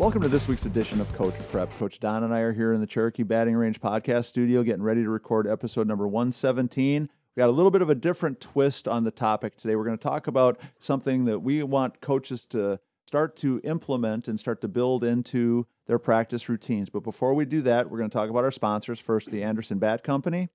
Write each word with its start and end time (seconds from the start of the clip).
Welcome 0.00 0.22
to 0.22 0.28
this 0.28 0.48
week's 0.48 0.64
edition 0.64 0.98
of 0.98 1.12
Coach 1.12 1.34
Prep. 1.52 1.70
Coach 1.78 2.00
Don 2.00 2.24
and 2.24 2.32
I 2.32 2.38
are 2.38 2.54
here 2.54 2.72
in 2.72 2.80
the 2.80 2.86
Cherokee 2.86 3.22
Batting 3.22 3.54
Range 3.54 3.78
podcast 3.78 4.24
studio 4.24 4.62
getting 4.62 4.82
ready 4.82 5.02
to 5.02 5.10
record 5.10 5.46
episode 5.46 5.86
number 5.86 6.08
117. 6.08 7.02
We 7.02 7.40
got 7.40 7.50
a 7.50 7.52
little 7.52 7.70
bit 7.70 7.82
of 7.82 7.90
a 7.90 7.94
different 7.94 8.40
twist 8.40 8.88
on 8.88 9.04
the 9.04 9.10
topic 9.10 9.58
today. 9.58 9.76
We're 9.76 9.84
going 9.84 9.98
to 9.98 10.02
talk 10.02 10.26
about 10.26 10.58
something 10.78 11.26
that 11.26 11.40
we 11.40 11.62
want 11.62 12.00
coaches 12.00 12.46
to 12.46 12.80
start 13.06 13.36
to 13.36 13.60
implement 13.62 14.26
and 14.26 14.40
start 14.40 14.62
to 14.62 14.68
build 14.68 15.04
into 15.04 15.66
their 15.86 15.98
practice 15.98 16.48
routines. 16.48 16.88
But 16.88 17.04
before 17.04 17.34
we 17.34 17.44
do 17.44 17.60
that, 17.60 17.90
we're 17.90 17.98
going 17.98 18.08
to 18.08 18.16
talk 18.16 18.30
about 18.30 18.44
our 18.44 18.50
sponsors. 18.50 19.00
First, 19.00 19.30
the 19.30 19.42
Anderson 19.42 19.78
Bat 19.78 20.02
Company. 20.02 20.48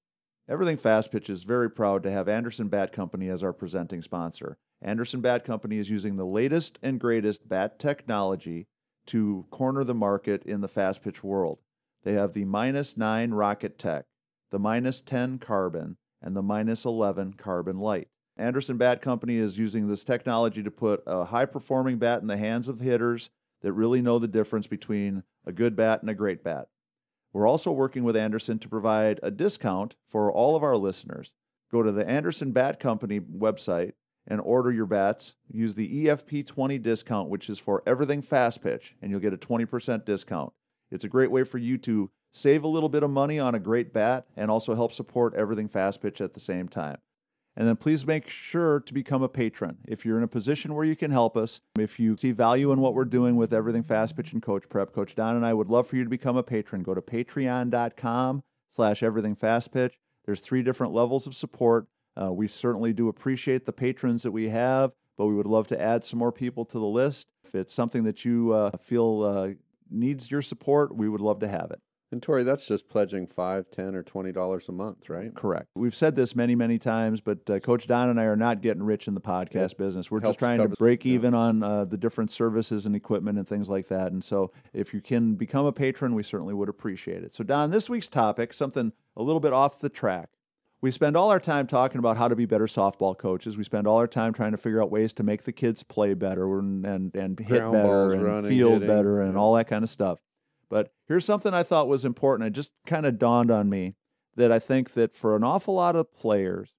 Everything 0.50 0.76
Fast 0.76 1.12
Pitch 1.12 1.30
is 1.30 1.44
very 1.44 1.70
proud 1.70 2.02
to 2.02 2.12
have 2.12 2.28
Anderson 2.28 2.68
Bat 2.68 2.94
Company 2.94 3.30
as 3.30 3.44
our 3.44 3.54
presenting 3.54 4.02
sponsor. 4.02 4.58
Anderson 4.82 5.22
Bat 5.22 5.46
Company 5.46 5.78
is 5.78 5.92
using 5.92 6.16
the 6.16 6.26
latest 6.26 6.80
and 6.82 7.00
greatest 7.00 7.48
bat 7.48 7.78
technology 7.78 8.66
to 9.08 9.46
corner 9.50 9.84
the 9.84 9.94
market 9.94 10.44
in 10.44 10.62
the 10.62 10.68
fast 10.68 11.04
pitch 11.04 11.24
world. 11.24 11.60
They 12.04 12.14
have 12.14 12.34
the 12.34 12.46
minus 12.46 12.98
9 12.98 13.32
Rocket 13.32 13.80
Tech, 13.80 14.06
the 14.52 14.60
minus 14.60 15.02
10 15.02 15.40
Carbon, 15.40 15.98
and 16.22 16.36
the 16.36 16.44
minus 16.44 16.86
11 16.86 17.34
Carbon 17.34 17.80
Light. 17.80 18.10
Anderson 18.38 18.78
Bat 18.78 19.02
Company 19.02 19.38
is 19.38 19.58
using 19.58 19.88
this 19.88 20.04
technology 20.04 20.62
to 20.62 20.72
put 20.72 21.02
a 21.08 21.26
high 21.26 21.46
performing 21.46 21.98
bat 21.98 22.22
in 22.22 22.28
the 22.28 22.38
hands 22.38 22.68
of 22.68 22.80
hitters 22.80 23.30
that 23.62 23.74
really 23.74 24.02
know 24.02 24.20
the 24.20 24.28
difference 24.28 24.68
between 24.68 25.24
a 25.46 25.52
good 25.52 25.76
bat 25.76 26.02
and 26.02 26.10
a 26.10 26.14
great 26.14 26.44
bat. 26.44 26.68
We're 27.32 27.48
also 27.48 27.72
working 27.72 28.04
with 28.04 28.16
Anderson 28.16 28.60
to 28.60 28.70
provide 28.70 29.20
a 29.24 29.32
discount 29.32 29.96
for 30.06 30.32
all 30.32 30.56
of 30.56 30.64
our 30.64 30.78
listeners. 30.78 31.32
Go 31.72 31.82
to 31.82 31.92
the 31.92 32.08
Anderson 32.08 32.52
Bat 32.52 32.80
Company 32.80 33.20
website 33.20 33.94
and 34.28 34.42
order 34.42 34.72
your 34.72 34.86
bats. 34.86 35.36
Use 35.52 35.76
the 35.76 36.06
EFP20 36.06 36.82
discount, 36.82 37.30
which 37.30 37.50
is 37.50 37.60
for 37.60 37.84
everything 37.86 38.22
fast 38.22 38.62
pitch, 38.62 38.96
and 39.02 39.12
you'll 39.12 39.20
get 39.20 39.34
a 39.34 39.38
20% 39.38 40.06
discount. 40.06 40.54
It's 40.92 41.04
a 41.04 41.10
great 41.10 41.32
way 41.32 41.44
for 41.44 41.58
you 41.58 41.78
to 41.80 42.12
save 42.32 42.64
a 42.64 42.68
little 42.68 42.90
bit 42.90 43.04
of 43.04 43.10
money 43.10 43.40
on 43.40 43.56
a 43.56 43.60
great 43.60 43.94
bat 43.94 44.28
and 44.36 44.52
also 44.52 44.76
help 44.76 44.92
support 44.92 45.34
everything 45.36 45.68
fast 45.68 46.02
pitch 46.02 46.20
at 46.20 46.34
the 46.34 46.40
same 46.40 46.68
time. 46.68 46.98
And 47.58 47.68
then 47.68 47.78
please 47.78 48.06
make 48.06 48.30
sure 48.30 48.82
to 48.82 48.94
become 48.94 49.24
a 49.24 49.30
patron. 49.30 49.78
If 49.88 50.06
you're 50.06 50.18
in 50.18 50.24
a 50.24 50.28
position 50.28 50.76
where 50.76 50.84
you 50.84 50.96
can 50.96 51.12
help 51.12 51.38
us, 51.38 51.62
if 51.80 52.00
you 52.00 52.18
see 52.18 52.32
value 52.32 52.72
in 52.74 52.82
what 52.82 52.94
we're 52.94 53.06
doing 53.06 53.38
with 53.38 53.54
everything 53.54 53.84
fast 53.84 54.18
pitch 54.18 54.34
and 54.34 54.42
coach 54.42 54.68
prep, 54.68 54.92
Coach 54.92 55.16
Don 55.16 55.38
and 55.38 55.46
I 55.46 55.54
would 55.54 55.70
love 55.70 55.88
for 55.88 55.96
you 55.96 56.04
to 56.04 56.10
become 56.10 56.36
a 56.36 56.44
patron. 56.44 56.84
Go 56.84 56.94
to 56.94 57.02
patreon.com 57.02 58.44
slash 58.70 59.02
everything 59.02 59.36
fast 59.36 59.72
pitch. 59.72 59.98
There's 60.26 60.42
three 60.42 60.64
different 60.64 60.92
levels 60.92 61.28
of 61.28 61.36
support. 61.36 61.88
Uh, 62.20 62.32
we 62.32 62.48
certainly 62.48 62.94
do 62.94 63.08
appreciate 63.08 63.66
the 63.66 63.74
patrons 63.74 64.24
that 64.24 64.32
we 64.32 64.50
have, 64.50 64.92
but 65.18 65.28
we 65.28 65.36
would 65.36 65.48
love 65.48 65.68
to 65.68 65.82
add 65.82 66.04
some 66.04 66.20
more 66.20 66.32
people 66.32 66.66
to 66.66 66.80
the 66.80 66.86
list. 66.86 67.28
If 67.46 67.56
it's 67.56 67.74
something 67.74 68.04
that 68.04 68.26
you 68.26 68.54
uh, 68.54 68.78
feel 68.78 69.24
uh, 69.24 69.50
needs 69.90 70.32
your 70.32 70.42
support, 70.42 70.96
we 70.96 71.10
would 71.10 71.22
love 71.22 71.40
to 71.40 71.48
have 71.48 71.72
it. 71.72 71.80
And 72.12 72.22
Tori, 72.22 72.44
that's 72.44 72.68
just 72.68 72.88
pledging 72.88 73.26
five, 73.26 73.70
ten, 73.72 73.96
or 73.96 74.04
twenty 74.04 74.32
dollars 74.32 74.70
a 74.70 74.72
month, 74.72 75.10
right? 75.10 75.34
Correct. 75.34 75.66
We've 75.76 75.96
said 75.96 76.16
this 76.16 76.36
many, 76.36 76.56
many 76.56 76.78
times, 76.78 77.20
but 77.20 77.50
uh, 77.50 77.60
Coach 77.60 77.88
Don 77.88 78.10
and 78.10 78.22
I 78.22 78.24
are 78.24 78.36
not 78.36 78.62
getting 78.62 78.84
rich 78.84 79.08
in 79.08 79.16
the 79.16 79.22
podcast 79.22 79.76
business. 79.76 80.12
We're 80.12 80.22
helps 80.22 80.36
just 80.36 80.40
trying 80.40 80.60
to 80.60 80.70
break 80.70 81.06
even 81.06 81.34
on 81.34 81.64
uh, 81.64 81.84
the 81.84 81.98
different 81.98 82.32
services 82.32 82.86
and 82.86 82.96
equipment 82.96 83.40
and 83.40 83.48
things 83.48 83.68
like 83.70 83.88
that. 83.88 84.12
And 84.12 84.24
so, 84.24 84.52
if 84.72 84.94
you 84.94 85.02
can 85.02 85.36
become 85.36 85.66
a 85.66 85.74
patron, 85.74 86.14
we 86.14 86.24
certainly 86.24 86.54
would 86.54 86.70
appreciate 86.70 87.24
it. 87.24 87.34
So, 87.34 87.44
Don, 87.44 87.72
this 87.72 87.90
week's 87.90 88.08
topic, 88.08 88.54
something 88.54 88.94
a 89.18 89.24
little 89.24 89.42
bit 89.42 89.52
off 89.52 89.80
the 89.80 89.90
track. 89.90 90.30
We 90.86 90.92
spend 90.92 91.18
all 91.18 91.32
our 91.32 91.40
time 91.40 91.66
talking 91.66 91.98
about 91.98 92.16
how 92.16 92.28
to 92.28 92.36
be 92.36 92.46
better 92.46 92.68
softball 92.68 93.18
coaches. 93.18 93.58
We 93.58 93.64
spend 93.64 93.88
all 93.88 93.98
our 93.98 94.06
time 94.06 94.34
trying 94.34 94.52
to 94.52 94.58
figure 94.60 94.84
out 94.84 94.92
ways 94.92 95.14
to 95.14 95.24
make 95.24 95.42
the 95.42 95.52
kids 95.52 95.82
play 95.82 96.14
better 96.14 96.60
and 96.60 96.86
and, 96.86 97.16
and 97.16 97.40
hit 97.40 97.58
Ground 97.58 97.74
better 97.74 98.14
and 98.14 98.24
running, 98.24 98.52
field 98.52 98.74
hitting, 98.74 98.88
better 98.88 99.20
and 99.20 99.34
yeah. 99.34 99.40
all 99.40 99.56
that 99.56 99.68
kind 99.68 99.84
of 99.84 99.90
stuff. 99.90 100.20
But 100.70 100.94
here's 101.08 101.26
something 101.26 101.56
I 101.56 101.64
thought 101.64 101.88
was 101.88 102.06
important. 102.06 102.46
It 102.50 102.52
just 102.52 102.72
kind 102.86 103.08
of 103.08 103.18
dawned 103.18 103.50
on 103.50 103.68
me 103.68 103.96
that 104.36 104.52
I 104.52 104.60
think 104.60 104.94
that 104.94 105.16
for 105.16 105.36
an 105.36 105.44
awful 105.44 105.74
lot 105.74 105.96
of 105.96 106.14
players, 106.14 106.76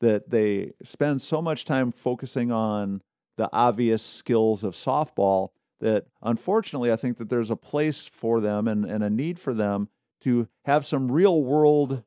that 0.00 0.30
they 0.30 0.72
spend 0.82 1.20
so 1.20 1.42
much 1.42 1.66
time 1.66 1.92
focusing 1.92 2.50
on 2.50 3.02
the 3.36 3.50
obvious 3.52 4.02
skills 4.02 4.64
of 4.64 4.72
softball 4.72 5.50
that 5.78 6.06
unfortunately 6.22 6.90
I 6.90 6.96
think 6.96 7.18
that 7.18 7.28
there's 7.28 7.50
a 7.50 7.56
place 7.56 8.06
for 8.06 8.40
them 8.40 8.66
and, 8.66 8.86
and 8.86 9.04
a 9.04 9.10
need 9.10 9.38
for 9.38 9.52
them 9.52 9.90
to 10.22 10.48
have 10.64 10.86
some 10.86 11.12
real 11.12 11.42
world 11.42 12.02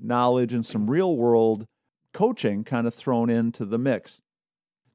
knowledge 0.00 0.52
and 0.52 0.64
some 0.64 0.90
real 0.90 1.16
world 1.16 1.66
coaching 2.12 2.64
kind 2.64 2.86
of 2.86 2.94
thrown 2.94 3.30
into 3.30 3.64
the 3.64 3.78
mix. 3.78 4.22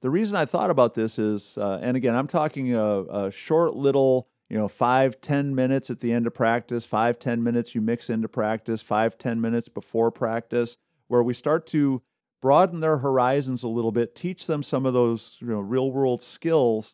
The 0.01 0.09
reason 0.09 0.35
I 0.35 0.45
thought 0.45 0.69
about 0.69 0.93
this 0.93 1.17
is, 1.17 1.57
uh, 1.57 1.79
and 1.81 1.97
again, 1.97 2.15
I'm 2.15 2.27
talking 2.27 2.75
a, 2.75 3.03
a 3.03 3.31
short 3.31 3.75
little, 3.75 4.27
you 4.49 4.57
know, 4.57 4.67
five, 4.67 5.19
ten 5.21 5.55
minutes 5.55 5.89
at 5.89 5.99
the 5.99 6.11
end 6.11 6.27
of 6.27 6.33
practice, 6.33 6.85
five, 6.85 7.17
ten 7.17 7.41
minutes 7.41 7.73
you 7.73 7.81
mix 7.81 8.09
into 8.09 8.27
practice, 8.27 8.81
five, 8.81 9.17
ten 9.17 9.41
minutes 9.41 9.69
before 9.69 10.11
practice, 10.11 10.77
where 11.07 11.23
we 11.23 11.33
start 11.33 11.65
to 11.67 12.01
broaden 12.41 12.81
their 12.81 12.97
horizons 12.97 13.63
a 13.63 13.67
little 13.67 13.91
bit, 13.91 14.15
teach 14.15 14.45
them 14.45 14.61
some 14.61 14.85
of 14.85 14.93
those, 14.93 15.37
you 15.41 15.47
know, 15.47 15.59
real 15.59 15.91
world 15.91 16.21
skills 16.21 16.93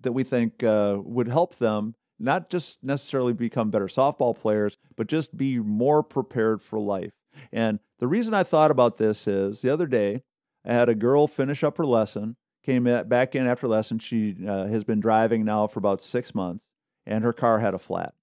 that 0.00 0.12
we 0.12 0.24
think 0.24 0.64
uh, 0.64 0.96
would 1.04 1.28
help 1.28 1.56
them 1.56 1.94
not 2.20 2.50
just 2.50 2.84
necessarily 2.84 3.32
become 3.32 3.70
better 3.70 3.86
softball 3.86 4.38
players, 4.38 4.76
but 4.96 5.08
just 5.08 5.36
be 5.36 5.58
more 5.58 6.02
prepared 6.02 6.60
for 6.60 6.78
life. 6.78 7.12
And 7.50 7.80
the 7.98 8.06
reason 8.06 8.34
I 8.34 8.44
thought 8.44 8.70
about 8.70 8.98
this 8.98 9.26
is 9.26 9.62
the 9.62 9.70
other 9.70 9.86
day, 9.86 10.22
I 10.64 10.74
had 10.74 10.88
a 10.88 10.94
girl 10.94 11.26
finish 11.26 11.64
up 11.64 11.78
her 11.78 11.86
lesson, 11.86 12.36
came 12.62 12.84
back 12.84 13.34
in 13.34 13.46
after 13.46 13.66
lesson. 13.66 13.98
She 13.98 14.36
uh, 14.46 14.66
has 14.66 14.84
been 14.84 15.00
driving 15.00 15.44
now 15.44 15.66
for 15.66 15.78
about 15.78 16.02
six 16.02 16.34
months, 16.34 16.66
and 17.06 17.24
her 17.24 17.32
car 17.32 17.60
had 17.60 17.74
a 17.74 17.78
flat. 17.78 18.14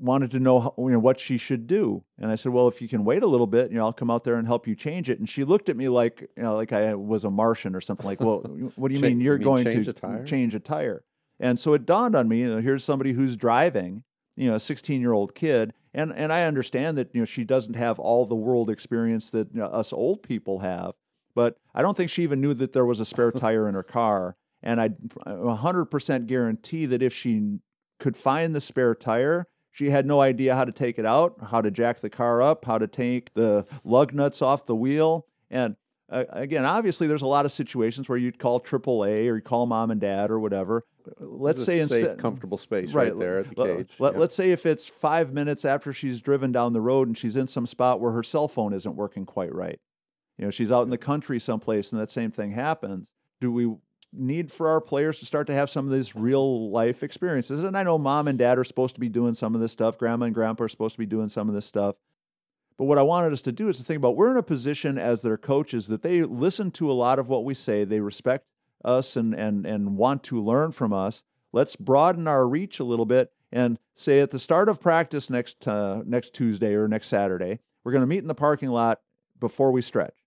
Wanted 0.00 0.30
to 0.30 0.40
know, 0.40 0.60
how, 0.60 0.74
you 0.78 0.90
know 0.90 0.98
what 1.00 1.18
she 1.18 1.36
should 1.38 1.66
do, 1.66 2.04
and 2.18 2.30
I 2.30 2.36
said, 2.36 2.52
"Well, 2.52 2.68
if 2.68 2.80
you 2.80 2.86
can 2.86 3.04
wait 3.04 3.24
a 3.24 3.26
little 3.26 3.48
bit, 3.48 3.72
you 3.72 3.78
know, 3.78 3.86
I'll 3.86 3.92
come 3.92 4.12
out 4.12 4.22
there 4.22 4.36
and 4.36 4.46
help 4.46 4.68
you 4.68 4.76
change 4.76 5.10
it." 5.10 5.18
And 5.18 5.28
she 5.28 5.42
looked 5.42 5.68
at 5.68 5.76
me 5.76 5.88
like, 5.88 6.30
you 6.36 6.44
know, 6.44 6.54
like 6.54 6.72
I 6.72 6.94
was 6.94 7.24
a 7.24 7.30
Martian 7.30 7.74
or 7.74 7.80
something. 7.80 8.06
Like, 8.06 8.20
"Well, 8.20 8.38
what 8.76 8.88
do 8.90 8.94
you 8.94 9.00
mean 9.00 9.20
you're 9.20 9.34
you 9.34 9.40
mean 9.40 9.44
going 9.44 9.64
change 9.64 9.86
to 9.86 9.90
a 9.90 10.24
change 10.24 10.54
a 10.54 10.60
tire?" 10.60 11.02
And 11.40 11.58
so 11.58 11.74
it 11.74 11.86
dawned 11.86 12.16
on 12.16 12.28
me, 12.28 12.40
you 12.40 12.54
know, 12.54 12.60
here's 12.60 12.84
somebody 12.84 13.12
who's 13.12 13.36
driving, 13.36 14.02
you 14.36 14.50
know, 14.50 14.56
a 14.56 14.60
16 14.60 15.00
year 15.00 15.12
old 15.12 15.34
kid. 15.34 15.72
And, 15.94 16.12
and 16.12 16.32
I 16.32 16.44
understand 16.44 16.98
that, 16.98 17.10
you 17.12 17.20
know, 17.20 17.24
she 17.24 17.44
doesn't 17.44 17.74
have 17.74 17.98
all 17.98 18.26
the 18.26 18.34
world 18.34 18.70
experience 18.70 19.30
that 19.30 19.48
you 19.52 19.60
know, 19.60 19.66
us 19.66 19.92
old 19.92 20.22
people 20.22 20.60
have, 20.60 20.92
but 21.34 21.56
I 21.74 21.82
don't 21.82 21.96
think 21.96 22.10
she 22.10 22.22
even 22.22 22.40
knew 22.40 22.54
that 22.54 22.72
there 22.72 22.84
was 22.84 23.00
a 23.00 23.04
spare 23.04 23.32
tire 23.32 23.68
in 23.68 23.74
her 23.74 23.82
car. 23.82 24.36
And 24.62 24.80
I 24.80 24.88
100% 25.26 26.26
guarantee 26.26 26.86
that 26.86 27.02
if 27.02 27.14
she 27.14 27.58
could 28.00 28.16
find 28.16 28.54
the 28.54 28.60
spare 28.60 28.94
tire, 28.94 29.46
she 29.70 29.90
had 29.90 30.06
no 30.06 30.20
idea 30.20 30.56
how 30.56 30.64
to 30.64 30.72
take 30.72 30.98
it 30.98 31.06
out, 31.06 31.36
how 31.52 31.60
to 31.60 31.70
jack 31.70 32.00
the 32.00 32.10
car 32.10 32.42
up, 32.42 32.64
how 32.64 32.78
to 32.78 32.88
take 32.88 33.34
the 33.34 33.64
lug 33.84 34.12
nuts 34.12 34.42
off 34.42 34.66
the 34.66 34.74
wheel. 34.74 35.26
And 35.50 35.76
uh, 36.10 36.24
again, 36.30 36.64
obviously, 36.64 37.06
there's 37.06 37.22
a 37.22 37.26
lot 37.26 37.44
of 37.44 37.52
situations 37.52 38.08
where 38.08 38.18
you'd 38.18 38.38
call 38.38 38.60
AAA 38.60 39.28
or 39.28 39.36
you 39.36 39.40
call 39.40 39.66
mom 39.66 39.92
and 39.92 40.00
dad 40.00 40.30
or 40.30 40.40
whatever. 40.40 40.84
Let's 41.18 41.64
say 41.64 41.80
safe, 41.84 41.92
instead, 41.98 42.18
comfortable 42.18 42.58
space 42.58 42.92
right, 42.92 43.16
there 43.18 43.38
at 43.38 43.54
the 43.54 43.62
let- 43.62 43.76
cage. 43.76 43.92
Let, 43.98 44.14
Yeah. 44.14 44.20
us 44.22 44.34
say 44.34 44.50
if 44.50 44.66
it's 44.66 44.86
five 44.86 45.32
minutes 45.32 45.64
after 45.64 45.92
she's 45.92 46.20
driven 46.20 46.52
down 46.52 46.72
the 46.72 46.80
road 46.80 47.08
and 47.08 47.16
she's 47.16 47.36
in 47.36 47.46
some 47.46 47.66
spot 47.66 48.00
where 48.00 48.12
her 48.12 48.22
cell 48.22 48.48
phone 48.48 48.72
isn't 48.72 48.96
working 48.96 49.24
quite 49.26 49.54
right. 49.54 49.80
You 50.36 50.44
know, 50.46 50.50
she's 50.50 50.70
out 50.70 50.82
in 50.82 50.90
the 50.90 50.98
country 50.98 51.40
someplace 51.40 51.92
and 51.92 52.00
that 52.00 52.10
same 52.10 52.30
thing 52.30 52.52
happens. 52.52 53.06
Do 53.40 53.52
we 53.52 53.74
need 54.12 54.50
for 54.50 54.68
our 54.68 54.80
players 54.80 55.18
to 55.18 55.26
start 55.26 55.46
to 55.48 55.54
have 55.54 55.68
some 55.68 55.84
of 55.86 55.92
these 55.92 56.14
real 56.14 56.70
life 56.70 57.02
experiences? 57.02 57.64
And 57.64 57.76
I 57.76 57.82
know 57.82 57.98
mom 57.98 58.28
and 58.28 58.38
dad 58.38 58.58
are 58.58 58.64
supposed 58.64 58.94
to 58.94 59.00
be 59.00 59.08
doing 59.08 59.34
some 59.34 59.54
of 59.54 59.60
this 59.60 59.72
stuff, 59.72 59.98
grandma 59.98 60.26
and 60.26 60.34
grandpa 60.34 60.64
are 60.64 60.68
supposed 60.68 60.94
to 60.94 60.98
be 61.00 61.06
doing 61.06 61.28
some 61.28 61.48
of 61.48 61.54
this 61.54 61.66
stuff. 61.66 61.96
But 62.76 62.84
what 62.84 62.98
I 62.98 63.02
wanted 63.02 63.32
us 63.32 63.42
to 63.42 63.52
do 63.52 63.68
is 63.68 63.78
to 63.78 63.82
think 63.82 63.98
about 63.98 64.14
we're 64.16 64.30
in 64.30 64.36
a 64.36 64.42
position 64.42 64.98
as 64.98 65.22
their 65.22 65.36
coaches 65.36 65.88
that 65.88 66.02
they 66.02 66.22
listen 66.22 66.70
to 66.72 66.90
a 66.90 66.94
lot 66.94 67.18
of 67.18 67.28
what 67.28 67.44
we 67.44 67.54
say, 67.54 67.84
they 67.84 67.98
respect 67.98 68.44
us 68.84 69.16
and 69.16 69.34
and 69.34 69.66
and 69.66 69.96
want 69.96 70.22
to 70.24 70.42
learn 70.42 70.72
from 70.72 70.92
us. 70.92 71.22
Let's 71.52 71.76
broaden 71.76 72.28
our 72.28 72.46
reach 72.46 72.78
a 72.78 72.84
little 72.84 73.06
bit 73.06 73.32
and 73.50 73.78
say 73.94 74.20
at 74.20 74.30
the 74.30 74.38
start 74.38 74.68
of 74.68 74.80
practice 74.80 75.30
next 75.30 75.66
uh, 75.66 76.02
next 76.04 76.34
Tuesday 76.34 76.74
or 76.74 76.88
next 76.88 77.08
Saturday, 77.08 77.60
we're 77.84 77.92
going 77.92 78.02
to 78.02 78.06
meet 78.06 78.18
in 78.18 78.28
the 78.28 78.34
parking 78.34 78.70
lot 78.70 79.00
before 79.40 79.72
we 79.72 79.82
stretch, 79.82 80.24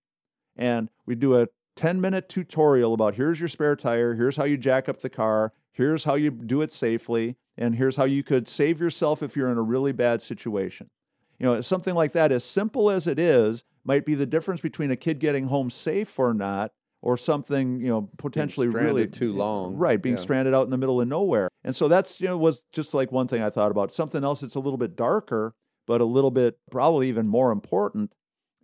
and 0.56 0.90
we 1.06 1.14
do 1.14 1.40
a 1.40 1.48
10 1.76 2.00
minute 2.00 2.28
tutorial 2.28 2.94
about 2.94 3.14
here's 3.14 3.40
your 3.40 3.48
spare 3.48 3.76
tire, 3.76 4.14
here's 4.14 4.36
how 4.36 4.44
you 4.44 4.56
jack 4.56 4.88
up 4.88 5.00
the 5.00 5.10
car, 5.10 5.52
here's 5.70 6.04
how 6.04 6.14
you 6.14 6.30
do 6.30 6.62
it 6.62 6.72
safely, 6.72 7.36
and 7.56 7.76
here's 7.76 7.96
how 7.96 8.04
you 8.04 8.22
could 8.22 8.48
save 8.48 8.80
yourself 8.80 9.22
if 9.22 9.36
you're 9.36 9.50
in 9.50 9.58
a 9.58 9.62
really 9.62 9.92
bad 9.92 10.22
situation. 10.22 10.90
You 11.38 11.46
know, 11.46 11.60
something 11.60 11.94
like 11.94 12.12
that, 12.12 12.30
as 12.30 12.44
simple 12.44 12.90
as 12.90 13.06
it 13.06 13.18
is, 13.18 13.64
might 13.84 14.04
be 14.04 14.14
the 14.14 14.26
difference 14.26 14.60
between 14.60 14.90
a 14.90 14.96
kid 14.96 15.18
getting 15.18 15.48
home 15.48 15.70
safe 15.70 16.18
or 16.18 16.34
not, 16.34 16.72
or 17.02 17.18
something, 17.18 17.80
you 17.80 17.88
know, 17.88 18.08
potentially 18.16 18.68
really 18.68 19.08
too 19.08 19.32
long. 19.32 19.76
Right, 19.76 20.00
being 20.00 20.14
Yeah. 20.14 20.20
stranded 20.22 20.54
out 20.54 20.64
in 20.64 20.70
the 20.70 20.78
middle 20.78 21.00
of 21.00 21.08
nowhere. 21.08 21.48
And 21.64 21.74
so 21.74 21.88
that's, 21.88 22.20
you 22.20 22.28
know, 22.28 22.38
was 22.38 22.62
just 22.72 22.94
like 22.94 23.10
one 23.10 23.26
thing 23.28 23.42
I 23.42 23.50
thought 23.50 23.72
about. 23.72 23.92
Something 23.92 24.22
else 24.22 24.40
that's 24.40 24.54
a 24.54 24.60
little 24.60 24.78
bit 24.78 24.96
darker, 24.96 25.52
but 25.86 26.00
a 26.00 26.04
little 26.04 26.30
bit 26.30 26.58
probably 26.70 27.08
even 27.08 27.26
more 27.26 27.50
important 27.50 28.12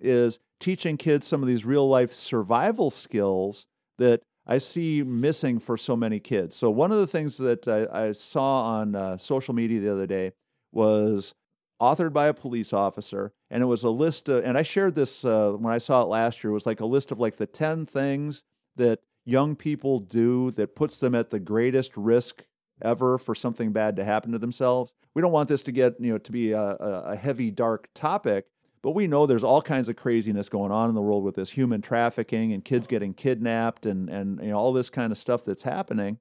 is 0.00 0.38
teaching 0.60 0.96
kids 0.96 1.26
some 1.26 1.42
of 1.42 1.48
these 1.48 1.64
real 1.64 1.88
life 1.88 2.12
survival 2.12 2.90
skills 2.90 3.66
that 3.98 4.22
I 4.46 4.58
see 4.58 5.02
missing 5.02 5.58
for 5.58 5.76
so 5.76 5.96
many 5.96 6.20
kids. 6.20 6.54
So 6.56 6.70
one 6.70 6.92
of 6.92 6.98
the 6.98 7.06
things 7.06 7.36
that 7.38 7.66
I, 7.66 8.06
I 8.06 8.12
saw 8.12 8.62
on 8.62 8.94
uh, 8.94 9.16
social 9.18 9.52
media 9.52 9.80
the 9.80 9.92
other 9.92 10.06
day 10.06 10.32
was 10.72 11.34
authored 11.80 12.12
by 12.12 12.26
a 12.26 12.34
police 12.34 12.72
officer, 12.72 13.32
and 13.50 13.62
it 13.62 13.66
was 13.66 13.82
a 13.82 13.90
list. 13.90 14.28
Of, 14.28 14.44
and 14.44 14.58
I 14.58 14.62
shared 14.62 14.94
this 14.94 15.24
uh, 15.24 15.52
when 15.52 15.72
I 15.72 15.78
saw 15.78 16.02
it 16.02 16.08
last 16.08 16.42
year. 16.42 16.50
It 16.50 16.54
was 16.54 16.66
like 16.66 16.80
a 16.80 16.86
list 16.86 17.10
of 17.12 17.18
like 17.18 17.36
the 17.36 17.46
ten 17.46 17.86
things 17.86 18.42
that 18.76 19.00
young 19.24 19.56
people 19.56 20.00
do 20.00 20.50
that 20.52 20.74
puts 20.74 20.98
them 20.98 21.14
at 21.14 21.30
the 21.30 21.38
greatest 21.38 21.96
risk 21.96 22.44
ever 22.80 23.18
for 23.18 23.34
something 23.34 23.72
bad 23.72 23.96
to 23.96 24.04
happen 24.04 24.32
to 24.32 24.38
themselves. 24.38 24.92
We 25.14 25.22
don't 25.22 25.32
want 25.32 25.48
this 25.48 25.62
to 25.62 25.72
get 25.72 25.96
you 26.00 26.12
know 26.12 26.18
to 26.18 26.32
be 26.32 26.52
a, 26.52 26.62
a 26.62 27.16
heavy, 27.16 27.50
dark 27.50 27.88
topic, 27.94 28.46
but 28.82 28.92
we 28.92 29.06
know 29.06 29.26
there's 29.26 29.44
all 29.44 29.62
kinds 29.62 29.88
of 29.88 29.96
craziness 29.96 30.48
going 30.48 30.72
on 30.72 30.88
in 30.88 30.94
the 30.94 31.02
world 31.02 31.24
with 31.24 31.34
this 31.34 31.50
human 31.50 31.82
trafficking 31.82 32.52
and 32.52 32.64
kids 32.64 32.86
getting 32.86 33.14
kidnapped 33.14 33.86
and 33.86 34.08
and 34.08 34.40
you 34.42 34.50
know 34.50 34.56
all 34.56 34.72
this 34.72 34.90
kind 34.90 35.12
of 35.12 35.18
stuff 35.18 35.44
that's 35.44 35.62
happening. 35.62 36.18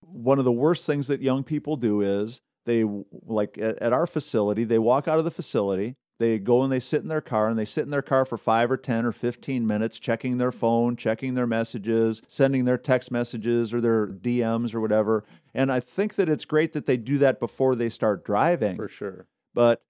One 0.00 0.38
of 0.38 0.44
the 0.44 0.52
worst 0.52 0.86
things 0.86 1.06
that 1.08 1.22
young 1.22 1.44
people 1.44 1.76
do 1.76 2.02
is 2.02 2.40
they 2.64 2.84
like 3.26 3.58
at, 3.58 3.78
at 3.78 3.92
our 3.92 4.06
facility, 4.06 4.64
they 4.64 4.78
walk 4.78 5.08
out 5.08 5.18
of 5.18 5.24
the 5.24 5.30
facility, 5.30 5.96
they 6.18 6.38
go 6.38 6.62
and 6.62 6.72
they 6.72 6.80
sit 6.80 7.02
in 7.02 7.08
their 7.08 7.20
car 7.20 7.48
and 7.48 7.58
they 7.58 7.64
sit 7.64 7.84
in 7.84 7.90
their 7.90 8.02
car 8.02 8.24
for 8.24 8.38
5 8.38 8.70
or 8.70 8.76
10 8.76 9.04
or 9.04 9.12
15 9.12 9.66
minutes 9.66 9.98
checking 9.98 10.38
their 10.38 10.52
phone, 10.52 10.96
checking 10.96 11.34
their 11.34 11.46
messages, 11.46 12.22
sending 12.28 12.64
their 12.64 12.78
text 12.78 13.10
messages 13.10 13.74
or 13.74 13.80
their 13.80 14.06
DMs 14.06 14.74
or 14.74 14.80
whatever. 14.80 15.24
And 15.52 15.72
I 15.72 15.80
think 15.80 16.14
that 16.14 16.28
it's 16.28 16.44
great 16.44 16.72
that 16.72 16.86
they 16.86 16.96
do 16.96 17.18
that 17.18 17.40
before 17.40 17.74
they 17.74 17.88
start 17.88 18.24
driving. 18.24 18.76
For 18.76 18.88
sure. 18.88 19.26
But 19.54 19.82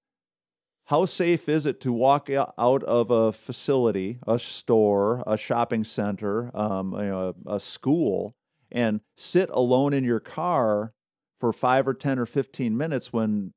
how 0.86 1.04
safe 1.04 1.48
is 1.48 1.66
it 1.66 1.80
to 1.82 1.92
walk 1.92 2.30
out 2.30 2.82
of 2.84 3.10
a 3.10 3.32
facility, 3.32 4.18
a 4.26 4.38
store, 4.38 5.22
a 5.26 5.36
shopping 5.36 5.84
center, 5.84 6.50
um, 6.56 6.92
you 6.92 7.06
know, 7.06 7.34
a, 7.46 7.54
a 7.56 7.60
school, 7.60 8.34
and 8.72 9.00
sit 9.16 9.50
alone 9.50 9.92
in 9.92 10.04
your 10.04 10.20
car 10.20 10.93
for 11.44 11.52
five 11.52 11.86
or 11.86 11.92
10 11.92 12.18
or 12.18 12.24
15 12.24 12.74
minutes 12.74 13.12
when 13.12 13.52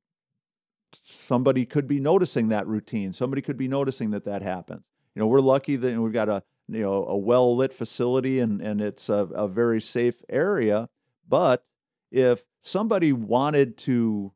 somebody 0.92 1.64
could 1.64 1.88
be 1.88 1.98
noticing 1.98 2.48
that 2.48 2.66
routine. 2.66 3.14
Somebody 3.14 3.40
could 3.40 3.56
be 3.56 3.66
noticing 3.66 4.10
that 4.10 4.26
that 4.26 4.42
happens. 4.42 4.82
You 5.14 5.20
know, 5.20 5.26
we're 5.26 5.40
lucky 5.40 5.76
that 5.76 5.98
we've 5.98 6.12
got 6.12 6.28
a, 6.28 6.42
you 6.68 6.82
know, 6.82 7.06
a 7.06 7.16
well 7.16 7.56
lit 7.56 7.72
facility 7.72 8.40
and, 8.40 8.60
and 8.60 8.82
it's 8.82 9.08
a, 9.08 9.14
a 9.32 9.48
very 9.48 9.80
safe 9.80 10.16
area. 10.28 10.90
But 11.26 11.64
if 12.10 12.44
somebody 12.60 13.10
wanted 13.10 13.78
to 13.78 14.34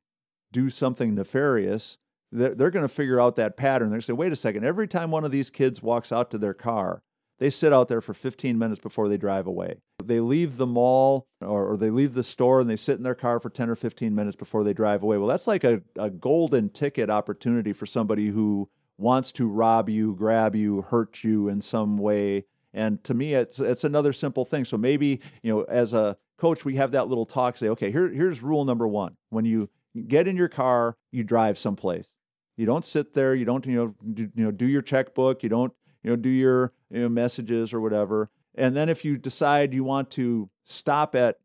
do 0.50 0.70
something 0.70 1.14
nefarious, 1.14 1.98
they're, 2.30 2.54
they're 2.54 2.70
going 2.70 2.88
to 2.88 2.94
figure 2.94 3.20
out 3.20 3.36
that 3.36 3.58
pattern. 3.58 3.90
They're 3.90 3.96
going 3.96 4.00
to 4.00 4.06
say, 4.06 4.12
wait 4.14 4.32
a 4.32 4.36
second, 4.36 4.64
every 4.64 4.88
time 4.88 5.10
one 5.10 5.26
of 5.26 5.30
these 5.30 5.50
kids 5.50 5.82
walks 5.82 6.10
out 6.10 6.30
to 6.30 6.38
their 6.38 6.54
car, 6.54 7.02
they 7.42 7.50
sit 7.50 7.72
out 7.72 7.88
there 7.88 8.00
for 8.00 8.14
15 8.14 8.56
minutes 8.56 8.80
before 8.80 9.08
they 9.08 9.16
drive 9.16 9.48
away. 9.48 9.80
They 10.04 10.20
leave 10.20 10.58
the 10.58 10.66
mall 10.66 11.26
or, 11.40 11.72
or, 11.72 11.76
they 11.76 11.90
leave 11.90 12.14
the 12.14 12.22
store 12.22 12.60
and 12.60 12.70
they 12.70 12.76
sit 12.76 12.98
in 12.98 13.02
their 13.02 13.16
car 13.16 13.40
for 13.40 13.50
10 13.50 13.68
or 13.68 13.74
15 13.74 14.14
minutes 14.14 14.36
before 14.36 14.62
they 14.62 14.72
drive 14.72 15.02
away. 15.02 15.18
Well, 15.18 15.26
that's 15.26 15.48
like 15.48 15.64
a, 15.64 15.82
a 15.98 16.08
golden 16.08 16.70
ticket 16.70 17.10
opportunity 17.10 17.72
for 17.72 17.84
somebody 17.84 18.28
who 18.28 18.70
wants 18.96 19.32
to 19.32 19.48
rob 19.48 19.88
you, 19.88 20.14
grab 20.14 20.54
you, 20.54 20.82
hurt 20.82 21.24
you 21.24 21.48
in 21.48 21.60
some 21.60 21.98
way. 21.98 22.44
And 22.72 23.02
to 23.02 23.12
me, 23.12 23.34
it's 23.34 23.58
it's 23.58 23.82
another 23.82 24.12
simple 24.12 24.44
thing. 24.44 24.64
So 24.64 24.78
maybe 24.78 25.20
you 25.42 25.52
know, 25.52 25.62
as 25.62 25.92
a 25.92 26.16
coach, 26.38 26.64
we 26.64 26.76
have 26.76 26.92
that 26.92 27.08
little 27.08 27.26
talk. 27.26 27.58
Say, 27.58 27.68
okay, 27.70 27.90
here 27.90 28.08
here's 28.08 28.40
rule 28.40 28.64
number 28.64 28.86
one: 28.86 29.16
when 29.30 29.44
you 29.44 29.68
get 30.06 30.28
in 30.28 30.36
your 30.36 30.48
car, 30.48 30.96
you 31.10 31.24
drive 31.24 31.58
someplace. 31.58 32.08
You 32.56 32.66
don't 32.66 32.86
sit 32.86 33.14
there. 33.14 33.34
You 33.34 33.44
don't 33.44 33.66
you 33.66 33.74
know 33.74 33.94
do, 34.14 34.30
you 34.34 34.44
know 34.44 34.50
do 34.52 34.66
your 34.66 34.82
checkbook. 34.82 35.42
You 35.42 35.48
don't 35.48 35.72
you 36.02 36.10
know, 36.10 36.16
do 36.16 36.28
your 36.28 36.72
you 36.90 37.02
know, 37.02 37.08
messages 37.08 37.72
or 37.72 37.80
whatever. 37.80 38.30
And 38.54 38.76
then 38.76 38.88
if 38.88 39.04
you 39.04 39.16
decide 39.16 39.72
you 39.72 39.84
want 39.84 40.10
to 40.12 40.50
stop 40.64 41.14
at 41.14 41.38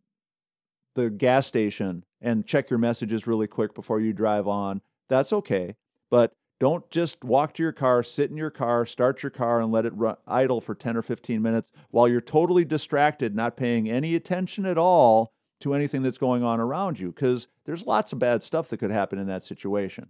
the 0.96 1.10
gas 1.10 1.48
station 1.48 2.04
and 2.22 2.46
check 2.46 2.70
your 2.70 2.80
messages 2.80 3.28
really 3.28 3.48
quick 3.48 3.74
before 3.74 4.00
you 4.00 4.14
drive 4.14 4.48
on, 4.48 4.82
that's 5.08 5.32
okay. 5.32 5.76
But 6.10 6.34
don't 6.60 6.90
just 6.90 7.24
walk 7.24 7.54
to 7.54 7.64
your 7.64 7.72
car, 7.72 8.02
sit 8.02 8.32
in 8.32 8.38
your 8.38 8.50
car, 8.50 8.86
start 8.86 9.22
your 9.22 9.30
car, 9.30 9.62
and 9.62 9.72
let 9.72 9.86
it 9.86 9.94
run 9.96 10.16
idle 10.26 10.60
for 10.60 10.74
10 10.74 10.98
or 10.98 11.02
15 11.02 11.42
minutes 11.42 11.70
while 11.92 12.08
you're 12.08 12.20
totally 12.20 12.66
distracted, 12.66 13.36
not 13.36 13.56
paying 13.58 13.90
any 13.90 14.16
attention 14.16 14.66
at 14.66 14.78
all 14.78 15.34
to 15.60 15.74
anything 15.74 16.02
that's 16.02 16.18
going 16.18 16.44
on 16.44 16.60
around 16.60 17.00
you. 17.00 17.12
Because 17.12 17.48
there's 17.66 17.86
lots 17.86 18.12
of 18.12 18.20
bad 18.20 18.42
stuff 18.42 18.70
that 18.70 18.78
could 18.78 18.92
happen 18.92 19.20
in 19.20 19.28
that 19.28 19.46
situation. 19.46 20.10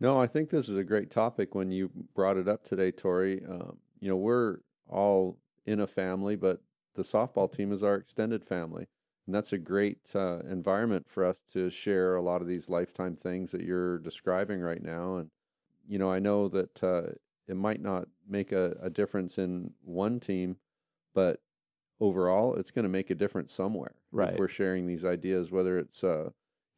No, 0.00 0.20
I 0.20 0.26
think 0.26 0.50
this 0.50 0.68
is 0.68 0.76
a 0.76 0.84
great 0.84 1.10
topic 1.10 1.54
when 1.54 1.70
you 1.70 1.90
brought 2.14 2.36
it 2.36 2.48
up 2.48 2.64
today, 2.64 2.92
Tori. 2.92 3.42
Um, 3.44 3.78
you 4.00 4.08
know, 4.08 4.16
we're 4.16 4.58
all 4.88 5.38
in 5.66 5.80
a 5.80 5.86
family, 5.86 6.36
but 6.36 6.60
the 6.94 7.02
softball 7.02 7.50
team 7.50 7.72
is 7.72 7.82
our 7.82 7.96
extended 7.96 8.44
family. 8.44 8.86
And 9.26 9.34
that's 9.34 9.52
a 9.52 9.58
great 9.58 9.98
uh, 10.14 10.38
environment 10.48 11.06
for 11.08 11.24
us 11.24 11.38
to 11.52 11.68
share 11.68 12.14
a 12.14 12.22
lot 12.22 12.40
of 12.40 12.48
these 12.48 12.70
lifetime 12.70 13.16
things 13.16 13.50
that 13.50 13.62
you're 13.62 13.98
describing 13.98 14.60
right 14.60 14.82
now. 14.82 15.16
And, 15.16 15.30
you 15.86 15.98
know, 15.98 16.10
I 16.10 16.18
know 16.18 16.48
that 16.48 16.82
uh, 16.82 17.12
it 17.46 17.56
might 17.56 17.82
not 17.82 18.08
make 18.26 18.52
a, 18.52 18.76
a 18.80 18.88
difference 18.88 19.36
in 19.36 19.74
one 19.84 20.20
team, 20.20 20.56
but 21.14 21.40
overall, 22.00 22.54
it's 22.54 22.70
going 22.70 22.84
to 22.84 22.88
make 22.88 23.10
a 23.10 23.14
difference 23.14 23.52
somewhere. 23.52 23.96
Right. 24.12 24.32
If 24.32 24.38
we're 24.38 24.48
sharing 24.48 24.86
these 24.86 25.04
ideas, 25.04 25.50
whether 25.50 25.78
it's, 25.78 26.02
uh, 26.02 26.30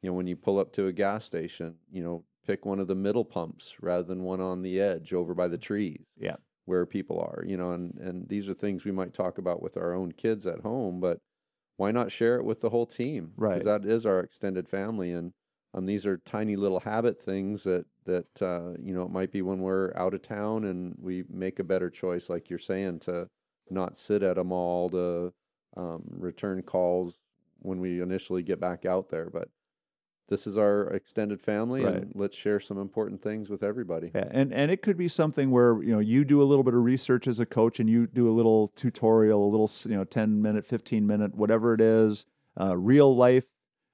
you 0.02 0.10
know, 0.10 0.14
when 0.14 0.26
you 0.26 0.36
pull 0.36 0.58
up 0.58 0.72
to 0.72 0.86
a 0.86 0.92
gas 0.92 1.24
station, 1.24 1.76
you 1.92 2.02
know, 2.02 2.24
pick 2.46 2.64
one 2.64 2.80
of 2.80 2.88
the 2.88 2.94
middle 2.94 3.24
pumps 3.24 3.74
rather 3.80 4.02
than 4.02 4.22
one 4.22 4.40
on 4.40 4.62
the 4.62 4.80
edge 4.80 5.12
over 5.12 5.34
by 5.34 5.48
the 5.48 5.58
trees. 5.58 6.06
Yeah. 6.18 6.36
Where 6.66 6.86
people 6.86 7.18
are, 7.18 7.42
you 7.44 7.56
know, 7.56 7.72
and, 7.72 7.94
and 7.98 8.28
these 8.28 8.48
are 8.48 8.54
things 8.54 8.84
we 8.84 8.92
might 8.92 9.12
talk 9.12 9.38
about 9.38 9.60
with 9.62 9.76
our 9.76 9.92
own 9.92 10.12
kids 10.12 10.46
at 10.46 10.60
home, 10.60 11.00
but 11.00 11.18
why 11.76 11.90
not 11.90 12.12
share 12.12 12.36
it 12.36 12.44
with 12.44 12.60
the 12.60 12.70
whole 12.70 12.86
team? 12.86 13.32
Right. 13.36 13.54
Because 13.54 13.64
that 13.64 13.84
is 13.84 14.06
our 14.06 14.20
extended 14.20 14.68
family. 14.68 15.10
And 15.10 15.32
um, 15.74 15.86
these 15.86 16.06
are 16.06 16.18
tiny 16.18 16.56
little 16.56 16.80
habit 16.80 17.20
things 17.20 17.64
that, 17.64 17.86
that 18.04 18.42
uh, 18.42 18.76
you 18.82 18.94
know, 18.94 19.02
it 19.02 19.10
might 19.10 19.32
be 19.32 19.42
when 19.42 19.60
we're 19.60 19.92
out 19.96 20.14
of 20.14 20.22
town 20.22 20.64
and 20.64 20.94
we 21.00 21.24
make 21.28 21.58
a 21.58 21.64
better 21.64 21.90
choice, 21.90 22.28
like 22.28 22.50
you're 22.50 22.58
saying, 22.58 23.00
to 23.00 23.28
not 23.70 23.96
sit 23.96 24.22
at 24.22 24.38
a 24.38 24.44
mall 24.44 24.90
to 24.90 25.32
um, 25.76 26.02
return 26.08 26.62
calls 26.62 27.18
when 27.60 27.80
we 27.80 28.00
initially 28.00 28.42
get 28.42 28.60
back 28.60 28.84
out 28.84 29.08
there. 29.08 29.30
But 29.30 29.48
this 30.30 30.46
is 30.46 30.56
our 30.56 30.84
extended 30.88 31.40
family 31.42 31.84
Right. 31.84 31.96
and 31.96 32.12
let's 32.14 32.36
share 32.36 32.58
some 32.60 32.78
important 32.78 33.22
things 33.22 33.50
with 33.50 33.62
everybody. 33.62 34.10
Yeah, 34.14 34.28
and 34.30 34.54
and 34.54 34.70
it 34.70 34.80
could 34.80 34.96
be 34.96 35.08
something 35.08 35.50
where 35.50 35.82
you 35.82 35.92
know 35.92 35.98
you 35.98 36.24
do 36.24 36.42
a 36.42 36.44
little 36.44 36.64
bit 36.64 36.72
of 36.72 36.82
research 36.82 37.28
as 37.28 37.38
a 37.38 37.46
coach, 37.46 37.78
and 37.78 37.90
you 37.90 38.06
do 38.06 38.28
a 38.30 38.32
little 38.32 38.72
tutorial, 38.76 39.44
a 39.44 39.50
little 39.50 39.70
you 39.84 39.96
know 39.96 40.04
ten 40.04 40.40
minute, 40.40 40.64
fifteen 40.64 41.06
minute, 41.06 41.34
whatever 41.34 41.74
it 41.74 41.80
is, 41.82 42.24
uh, 42.58 42.74
real 42.76 43.14
life 43.14 43.48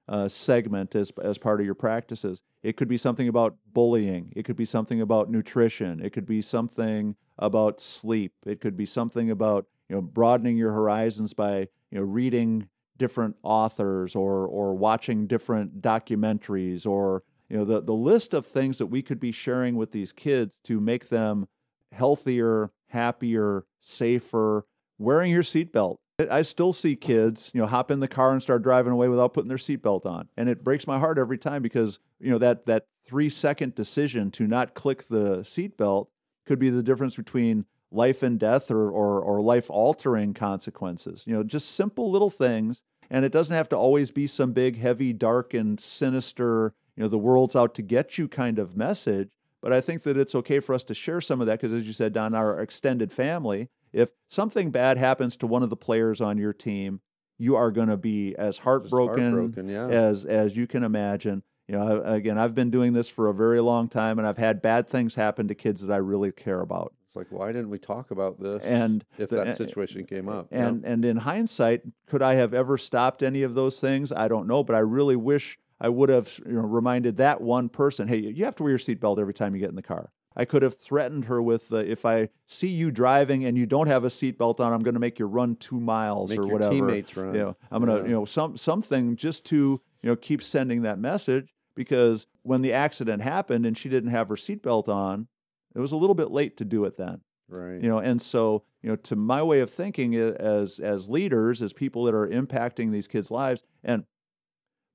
uh, 0.08 0.28
segment 0.28 0.94
as 0.94 1.10
as 1.22 1.38
part 1.38 1.58
of 1.60 1.66
your 1.66 1.74
practices. 1.74 2.40
It 2.62 2.76
could 2.76 2.88
be 2.88 2.98
something 2.98 3.28
about 3.28 3.56
bullying. 3.72 4.32
It 4.36 4.44
could 4.44 4.56
be 4.56 4.64
something 4.64 5.00
about 5.00 5.30
nutrition. 5.30 6.00
It 6.04 6.12
could 6.12 6.26
be 6.26 6.42
something 6.42 7.16
about 7.38 7.80
sleep. 7.80 8.32
It 8.44 8.60
could 8.60 8.76
be 8.76 8.86
something 8.86 9.30
about 9.30 9.66
you 9.88 9.96
know 9.96 10.02
broadening 10.02 10.56
your 10.56 10.72
horizons 10.72 11.32
by 11.32 11.68
you 11.90 11.98
know 11.98 12.02
reading 12.02 12.68
different 12.98 13.36
authors 13.42 14.14
or 14.14 14.46
or 14.46 14.74
watching 14.74 15.26
different 15.26 15.80
documentaries 15.82 16.86
or 16.86 17.22
you 17.48 17.56
know 17.56 17.64
the 17.64 17.82
the 17.82 17.92
list 17.92 18.34
of 18.34 18.46
things 18.46 18.78
that 18.78 18.86
we 18.86 19.02
could 19.02 19.20
be 19.20 19.32
sharing 19.32 19.76
with 19.76 19.92
these 19.92 20.12
kids 20.12 20.56
to 20.64 20.80
make 20.80 21.08
them 21.08 21.46
healthier, 21.92 22.70
happier, 22.88 23.64
safer, 23.80 24.66
wearing 24.98 25.30
your 25.30 25.42
seatbelt. 25.42 25.96
I 26.30 26.42
still 26.42 26.72
see 26.72 26.96
kids, 26.96 27.50
you 27.52 27.60
know, 27.60 27.66
hop 27.66 27.90
in 27.90 28.00
the 28.00 28.08
car 28.08 28.32
and 28.32 28.42
start 28.42 28.62
driving 28.62 28.92
away 28.92 29.08
without 29.08 29.34
putting 29.34 29.48
their 29.48 29.58
seatbelt 29.58 30.06
on. 30.06 30.28
And 30.36 30.48
it 30.48 30.64
breaks 30.64 30.86
my 30.86 30.98
heart 30.98 31.18
every 31.18 31.36
time 31.36 31.62
because, 31.62 31.98
you 32.18 32.30
know, 32.30 32.38
that 32.38 32.64
that 32.66 32.86
3 33.06 33.28
second 33.28 33.74
decision 33.74 34.30
to 34.32 34.46
not 34.46 34.74
click 34.74 35.08
the 35.08 35.40
seatbelt 35.40 36.06
could 36.46 36.58
be 36.58 36.70
the 36.70 36.82
difference 36.82 37.16
between 37.16 37.66
life 37.90 38.22
and 38.22 38.38
death 38.38 38.70
or, 38.70 38.90
or, 38.90 39.20
or 39.20 39.40
life 39.40 39.70
altering 39.70 40.34
consequences. 40.34 41.24
You 41.26 41.34
know, 41.34 41.42
just 41.42 41.70
simple 41.70 42.10
little 42.10 42.30
things. 42.30 42.82
And 43.08 43.24
it 43.24 43.32
doesn't 43.32 43.54
have 43.54 43.68
to 43.68 43.76
always 43.76 44.10
be 44.10 44.26
some 44.26 44.52
big, 44.52 44.78
heavy, 44.78 45.12
dark, 45.12 45.54
and 45.54 45.78
sinister, 45.78 46.74
you 46.96 47.02
know, 47.02 47.08
the 47.08 47.18
world's 47.18 47.54
out 47.54 47.74
to 47.76 47.82
get 47.82 48.18
you 48.18 48.26
kind 48.26 48.58
of 48.58 48.76
message. 48.76 49.30
But 49.62 49.72
I 49.72 49.80
think 49.80 50.02
that 50.02 50.16
it's 50.16 50.34
okay 50.34 50.60
for 50.60 50.74
us 50.74 50.82
to 50.84 50.94
share 50.94 51.20
some 51.20 51.40
of 51.40 51.46
that 51.46 51.60
because, 51.60 51.72
as 51.76 51.86
you 51.86 51.92
said, 51.92 52.12
Don, 52.12 52.34
our 52.34 52.60
extended 52.60 53.12
family, 53.12 53.68
if 53.92 54.10
something 54.28 54.70
bad 54.70 54.98
happens 54.98 55.36
to 55.36 55.46
one 55.46 55.62
of 55.62 55.70
the 55.70 55.76
players 55.76 56.20
on 56.20 56.38
your 56.38 56.52
team, 56.52 57.00
you 57.38 57.56
are 57.56 57.70
going 57.70 57.88
to 57.88 57.96
be 57.96 58.34
as 58.36 58.58
heartbroken, 58.58 59.32
heartbroken, 59.32 59.68
yeah. 59.68 59.88
as 59.88 60.24
as 60.24 60.56
you 60.56 60.66
can 60.66 60.82
imagine. 60.82 61.42
You 61.68 61.78
know, 61.78 62.02
again, 62.04 62.38
I've 62.38 62.54
been 62.54 62.70
doing 62.70 62.92
this 62.92 63.08
for 63.08 63.28
a 63.28 63.34
very 63.34 63.60
long 63.60 63.88
time, 63.88 64.18
and 64.18 64.26
I've 64.26 64.38
had 64.38 64.62
bad 64.62 64.88
things 64.88 65.16
happen 65.16 65.48
to 65.48 65.54
kids 65.54 65.82
that 65.82 65.92
I 65.92 65.96
really 65.96 66.30
care 66.30 66.60
about. 66.60 66.94
Like, 67.16 67.26
why 67.30 67.48
didn't 67.48 67.70
we 67.70 67.78
talk 67.78 68.10
about 68.10 68.38
this 68.40 68.62
And 68.62 69.04
if 69.18 69.30
the- 69.30 69.36
that 69.36 69.56
situation 69.56 70.04
came 70.04 70.28
up? 70.28 70.48
Yeah. 70.52 70.66
And 70.68 70.84
and 70.84 71.04
in 71.04 71.16
hindsight, 71.18 71.82
could 72.06 72.22
I 72.22 72.34
have 72.34 72.52
ever 72.54 72.76
stopped 72.78 73.22
any 73.22 73.42
of 73.42 73.54
those 73.54 73.80
things? 73.80 74.12
I 74.12 74.28
don't 74.28 74.46
know, 74.46 74.62
but 74.62 74.76
I 74.76 74.80
really 74.80 75.16
wish 75.16 75.58
I 75.80 75.88
would 75.88 76.08
have 76.08 76.38
you 76.46 76.52
know, 76.54 76.60
reminded 76.62 77.16
that 77.18 77.40
one 77.40 77.68
person, 77.68 78.08
hey, 78.08 78.18
you 78.18 78.44
have 78.44 78.54
to 78.56 78.62
wear 78.62 78.70
your 78.70 78.78
seatbelt 78.78 79.18
every 79.18 79.34
time 79.34 79.54
you 79.54 79.60
get 79.60 79.68
in 79.70 79.76
the 79.76 79.82
car. 79.82 80.10
I 80.38 80.44
could 80.44 80.60
have 80.62 80.74
threatened 80.78 81.24
her 81.26 81.40
with 81.42 81.72
uh, 81.72 81.76
if 81.78 82.04
I 82.04 82.28
see 82.46 82.68
you 82.68 82.90
driving 82.90 83.44
and 83.46 83.56
you 83.56 83.64
don't 83.64 83.86
have 83.86 84.04
a 84.04 84.08
seatbelt 84.08 84.60
on, 84.60 84.72
I'm 84.74 84.82
going 84.82 84.92
to 84.94 85.00
make 85.00 85.18
you 85.18 85.24
run 85.26 85.56
two 85.56 85.80
miles 85.80 86.28
Make 86.30 86.38
or 86.40 86.42
your 86.44 86.52
whatever. 86.52 86.72
teammates 86.74 87.16
run. 87.16 87.34
You 87.34 87.40
know, 87.40 87.56
I'm 87.70 87.82
going 87.84 87.96
to 87.96 88.02
Yeah. 88.04 88.08
you 88.10 88.14
know 88.14 88.24
some 88.26 88.56
something 88.58 89.16
just 89.16 89.44
to 89.46 89.56
you 90.02 90.10
know 90.10 90.16
keep 90.16 90.42
sending 90.42 90.82
that 90.82 90.98
message 90.98 91.54
because 91.74 92.26
when 92.42 92.60
the 92.62 92.72
accident 92.74 93.22
happened 93.22 93.64
and 93.64 93.76
she 93.78 93.88
didn't 93.88 94.10
have 94.10 94.28
her 94.28 94.34
seatbelt 94.36 94.88
on, 94.88 95.28
it 95.76 95.80
was 95.80 95.92
a 95.92 95.96
little 95.96 96.14
bit 96.14 96.30
late 96.30 96.56
to 96.56 96.64
do 96.64 96.84
it 96.84 96.96
then 96.96 97.20
Right. 97.48 97.80
you 97.80 97.88
know 97.88 97.98
and 97.98 98.20
so 98.20 98.64
you 98.82 98.88
know 98.90 98.96
to 98.96 99.14
my 99.14 99.42
way 99.42 99.60
of 99.60 99.70
thinking 99.70 100.16
as 100.16 100.80
as 100.80 101.08
leaders 101.08 101.62
as 101.62 101.72
people 101.72 102.02
that 102.04 102.14
are 102.14 102.26
impacting 102.26 102.90
these 102.90 103.06
kids 103.06 103.30
lives 103.30 103.62
and 103.84 104.04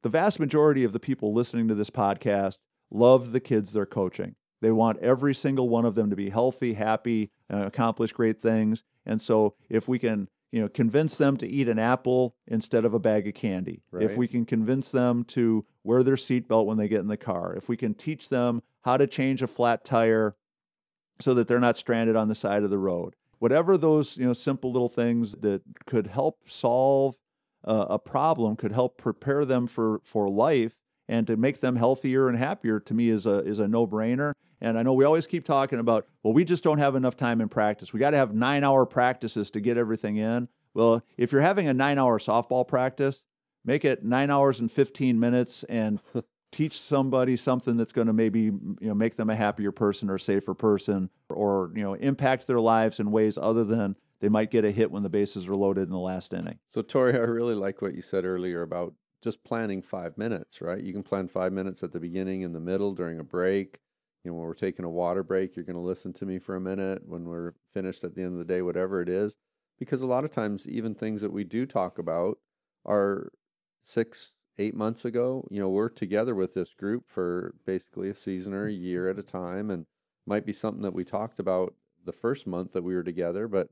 the 0.04 0.10
vast 0.10 0.40
majority 0.40 0.84
of 0.84 0.92
the 0.94 1.00
people 1.00 1.34
listening 1.34 1.68
to 1.70 1.76
this 1.76 1.90
podcast 1.90 2.58
love 2.90 3.32
the 3.32 3.40
kids 3.40 3.72
they're 3.72 3.86
coaching. 3.86 4.36
They 4.62 4.72
want 4.72 5.00
every 5.00 5.34
single 5.34 5.70
one 5.70 5.86
of 5.86 5.96
them 5.96 6.10
to 6.10 6.16
be 6.16 6.30
healthy 6.30 6.74
happy 6.74 7.32
uh, 7.52 7.66
accomplish 7.66 8.12
great 8.12 8.42
things. 8.42 8.84
And 9.06 9.22
so 9.22 9.56
if 9.70 9.88
we 9.88 9.98
can 10.00 10.28
you 10.52 10.60
know 10.62 10.68
convince 10.68 11.16
them 11.16 11.38
to 11.38 11.48
eat 11.48 11.70
an 11.70 11.80
apple 11.80 12.36
instead 12.48 12.84
of 12.84 12.94
a 12.94 13.00
bag 13.00 13.28
of 13.28 13.34
candy 13.34 13.82
if 14.04 14.18
we 14.18 14.28
can 14.28 14.46
convince 14.46 14.92
them 14.92 15.24
to 15.24 15.66
wear 15.84 16.04
their 16.04 16.16
seatbelt 16.16 16.66
when 16.66 16.78
they 16.78 16.90
get 16.90 17.00
in 17.00 17.08
the 17.08 17.16
car 17.16 17.56
if 17.56 17.70
we 17.70 17.78
can 17.78 17.94
teach 17.94 18.28
them 18.28 18.62
how 18.82 18.98
to 18.98 19.08
change 19.08 19.42
a 19.42 19.48
flat 19.48 19.86
tire 19.86 20.36
so 21.22 21.34
that 21.34 21.48
they're 21.48 21.60
not 21.60 21.78
stranded 21.78 22.16
on 22.16 22.28
the 22.28 22.36
side 22.36 22.64
of 22.64 22.70
the 22.70 22.78
road. 22.78 23.16
Whatever 23.40 23.78
those 23.78 24.18
you 24.18 24.26
know 24.26 24.34
simple 24.34 24.72
little 24.72 24.90
things 24.90 25.34
that 25.36 25.62
could 25.86 26.08
help 26.08 26.40
solve 26.48 27.16
uh, 27.68 27.86
a 27.90 28.00
problem, 28.00 28.56
could 28.56 28.72
help 28.72 28.98
prepare 28.98 29.46
them 29.46 29.68
for 29.68 30.02
for 30.04 30.30
life 30.30 30.76
and 31.08 31.28
to 31.28 31.36
make 31.36 31.60
them 31.60 31.76
healthier 31.76 32.28
and 32.28 32.38
happier. 32.38 32.80
To 32.80 32.94
me, 32.94 33.10
is 33.10 33.26
a 33.26 33.40
is 33.40 33.60
a 33.60 33.68
no 33.68 33.88
brainer. 33.88 34.34
And 34.62 34.78
I 34.78 34.84
know 34.84 34.94
we 34.94 35.06
always 35.06 35.26
keep 35.26 35.44
talking 35.44 35.80
about, 35.80 36.08
well, 36.22 36.34
we 36.34 36.46
just 36.46 36.64
don't 36.64 36.78
have 36.78 36.96
enough 36.96 37.18
time 37.18 37.42
in 37.42 37.50
practice. 37.50 37.92
We 37.92 38.00
got 38.00 38.12
to 38.12 38.18
have 38.18 38.36
nine 38.36 38.64
hour 38.64 38.86
practices 38.86 39.50
to 39.52 39.60
get 39.60 39.76
everything 39.76 40.18
in. 40.18 40.50
Well, 40.76 41.02
if 41.18 41.32
you're 41.32 41.42
having 41.42 41.68
a 41.68 41.74
nine 41.74 41.98
hour 41.98 42.20
softball 42.20 42.68
practice, 42.68 43.24
make 43.66 43.84
it 43.84 44.06
nine 44.06 44.30
hours 44.30 44.60
and 44.60 44.72
15 44.72 45.20
minutes 45.20 45.64
and 45.64 46.00
teach 46.52 46.80
somebody 46.80 47.38
something 47.38 47.78
that's 47.78 47.92
going 47.92 48.08
to 48.08 48.14
maybe 48.14 48.42
you 48.42 48.76
know 48.82 48.94
make 48.94 49.16
them 49.16 49.30
a 49.30 49.36
happier 49.36 49.72
person 49.72 50.10
or 50.10 50.16
a 50.16 50.20
safer 50.20 50.54
person 50.54 51.10
or 51.30 51.72
you 51.76 51.84
know 51.84 51.94
impact 51.94 52.48
their 52.48 52.60
lives 52.60 53.00
in 53.00 53.12
ways 53.12 53.38
other 53.38 53.64
than 53.64 53.96
they 54.22 54.30
might 54.30 54.52
get 54.52 54.64
a 54.64 54.72
hit 54.72 54.92
when 54.92 55.04
the 55.04 55.10
bases 55.10 55.48
are 55.48 55.56
loaded 55.56 55.84
in 55.84 55.90
the 55.90 55.98
last 55.98 56.32
inning. 56.32 56.60
So, 56.70 56.82
Tori, 56.82 57.16
I 57.16 57.22
really 57.22 57.56
like 57.56 57.82
what 57.82 57.96
you 57.96 58.02
said 58.02 58.24
earlier 58.24 58.62
about 58.62 58.94
just 59.22 59.44
planning 59.44 59.82
five 59.82 60.18
minutes, 60.18 60.62
right? 60.62 60.82
You 60.82 60.94
can 60.94 61.04
plan 61.04 61.28
five 61.28 61.52
minutes 61.52 61.84
at 61.84 61.92
the 61.92 62.00
beginning, 62.00 62.42
in 62.42 62.54
the 62.54 62.60
middle, 62.60 62.94
during 62.94 63.20
a 63.20 63.24
break. 63.24 63.80
You 64.24 64.32
know, 64.32 64.38
when 64.38 64.46
we're 64.46 64.54
taking 64.54 64.86
a 64.86 64.90
water 64.90 65.24
break, 65.24 65.56
you're 65.56 65.66
going 65.66 65.76
to 65.76 65.82
listen 65.82 66.14
to 66.14 66.26
me 66.26 66.38
for 66.38 66.56
a 66.56 66.62
minute. 66.62 67.02
When 67.06 67.26
we're 67.26 67.54
finished 67.74 68.04
at 68.04 68.16
the 68.16 68.22
end 68.22 68.34
of 68.34 68.38
the 68.38 68.54
day, 68.54 68.62
whatever 68.62 69.02
it 69.02 69.10
is. 69.10 69.34
Because 69.80 70.02
a 70.02 70.08
lot 70.08 70.24
of 70.24 70.32
times, 70.32 70.68
even 70.68 70.94
things 70.94 71.22
that 71.22 71.34
we 71.34 71.44
do 71.44 71.66
talk 71.66 71.98
about 71.98 72.38
are 72.86 73.32
six, 73.84 74.34
eight 74.62 74.76
months 74.76 75.04
ago. 75.06 75.48
You 75.50 75.60
know, 75.60 75.70
we're 75.70 75.90
together 75.90 76.36
with 76.36 76.54
this 76.54 76.74
group 76.74 77.08
for 77.08 77.56
basically 77.66 78.10
a 78.10 78.16
season 78.16 78.54
or 78.54 78.68
a 78.68 78.72
year 78.72 79.10
at 79.10 79.20
a 79.20 79.24
time. 79.24 79.70
And 79.70 79.86
might 80.26 80.46
be 80.46 80.54
something 80.54 80.84
that 80.84 80.94
we 80.94 81.04
talked 81.04 81.40
about 81.40 81.74
the 82.06 82.12
first 82.12 82.46
month 82.48 82.72
that 82.74 82.84
we 82.84 82.94
were 82.96 83.04
together, 83.04 83.48
but 83.48 83.70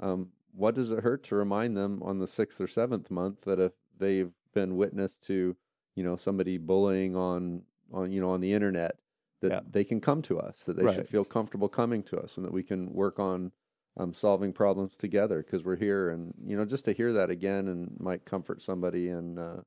um, 0.00 0.30
what 0.52 0.74
does 0.74 0.90
it 0.90 1.02
hurt 1.04 1.22
to 1.24 1.36
remind 1.36 1.76
them 1.76 2.02
on 2.02 2.18
the 2.18 2.26
sixth 2.26 2.60
or 2.60 2.66
seventh 2.66 3.10
month 3.10 3.42
that 3.42 3.60
if 3.60 3.72
they've 3.98 4.32
been 4.52 4.76
witness 4.76 5.16
to, 5.22 5.56
you 5.94 6.04
know, 6.04 6.16
somebody 6.16 6.58
bullying 6.58 7.16
on 7.16 7.62
on 7.92 8.10
you 8.10 8.20
know 8.20 8.30
on 8.30 8.40
the 8.40 8.52
internet, 8.52 8.96
that 9.40 9.52
Yeah. 9.52 9.60
they 9.70 9.84
can 9.84 10.00
come 10.00 10.22
to 10.22 10.38
us, 10.40 10.64
that 10.64 10.76
they 10.76 10.84
Right. 10.84 10.94
should 10.94 11.08
feel 11.08 11.24
comfortable 11.24 11.68
coming 11.68 12.02
to 12.04 12.18
us, 12.20 12.36
and 12.36 12.44
that 12.46 12.52
we 12.52 12.62
can 12.62 12.92
work 12.92 13.18
on 13.18 13.52
um, 13.96 14.14
solving 14.14 14.52
problems 14.52 14.96
together 14.96 15.42
because 15.42 15.62
we're 15.62 15.76
here, 15.76 16.08
and 16.08 16.34
you 16.44 16.56
know, 16.56 16.64
just 16.64 16.84
to 16.86 16.92
hear 16.92 17.12
that 17.12 17.30
again 17.30 17.68
and 17.68 17.98
might 18.00 18.24
comfort 18.24 18.62
somebody, 18.62 19.08
and 19.08 19.38
uh, 19.38 19.62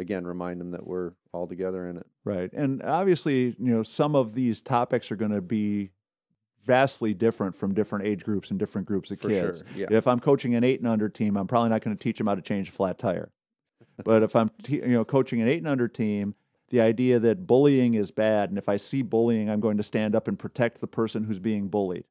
again 0.00 0.26
remind 0.26 0.60
them 0.60 0.72
that 0.72 0.86
we're 0.86 1.12
all 1.32 1.46
together 1.46 1.88
in 1.88 1.96
it. 1.96 2.06
Right. 2.24 2.52
And 2.52 2.82
obviously, 2.82 3.56
you 3.58 3.72
know, 3.72 3.82
some 3.82 4.16
of 4.16 4.34
these 4.34 4.60
topics 4.60 5.10
are 5.10 5.16
going 5.16 5.30
to 5.30 5.40
be 5.40 5.90
vastly 6.64 7.14
different 7.14 7.54
from 7.54 7.74
different 7.74 8.06
age 8.06 8.24
groups 8.24 8.50
and 8.50 8.58
different 8.58 8.86
groups 8.86 9.10
of 9.10 9.20
For 9.20 9.28
kids. 9.28 9.58
sure, 9.58 9.66
yeah. 9.76 9.86
If 9.90 10.06
I'm 10.06 10.20
coaching 10.20 10.54
an 10.54 10.64
8 10.64 10.80
and 10.80 10.88
under 10.88 11.08
team, 11.08 11.36
I'm 11.36 11.46
probably 11.46 11.70
not 11.70 11.82
going 11.82 11.96
to 11.96 12.02
teach 12.02 12.18
them 12.18 12.26
how 12.26 12.34
to 12.34 12.42
change 12.42 12.68
a 12.68 12.72
flat 12.72 12.98
tire. 12.98 13.30
but 14.04 14.22
if 14.22 14.36
I'm 14.36 14.50
te- 14.62 14.76
you 14.76 14.88
know 14.88 15.04
coaching 15.04 15.40
an 15.40 15.48
8 15.48 15.58
and 15.58 15.68
under 15.68 15.88
team, 15.88 16.34
the 16.68 16.80
idea 16.80 17.18
that 17.18 17.46
bullying 17.46 17.94
is 17.94 18.10
bad 18.10 18.50
and 18.50 18.58
if 18.58 18.68
I 18.68 18.76
see 18.76 19.02
bullying, 19.02 19.48
I'm 19.50 19.60
going 19.60 19.76
to 19.78 19.82
stand 19.82 20.14
up 20.14 20.28
and 20.28 20.38
protect 20.38 20.80
the 20.80 20.86
person 20.86 21.24
who's 21.24 21.38
being 21.38 21.68
bullied. 21.68 22.04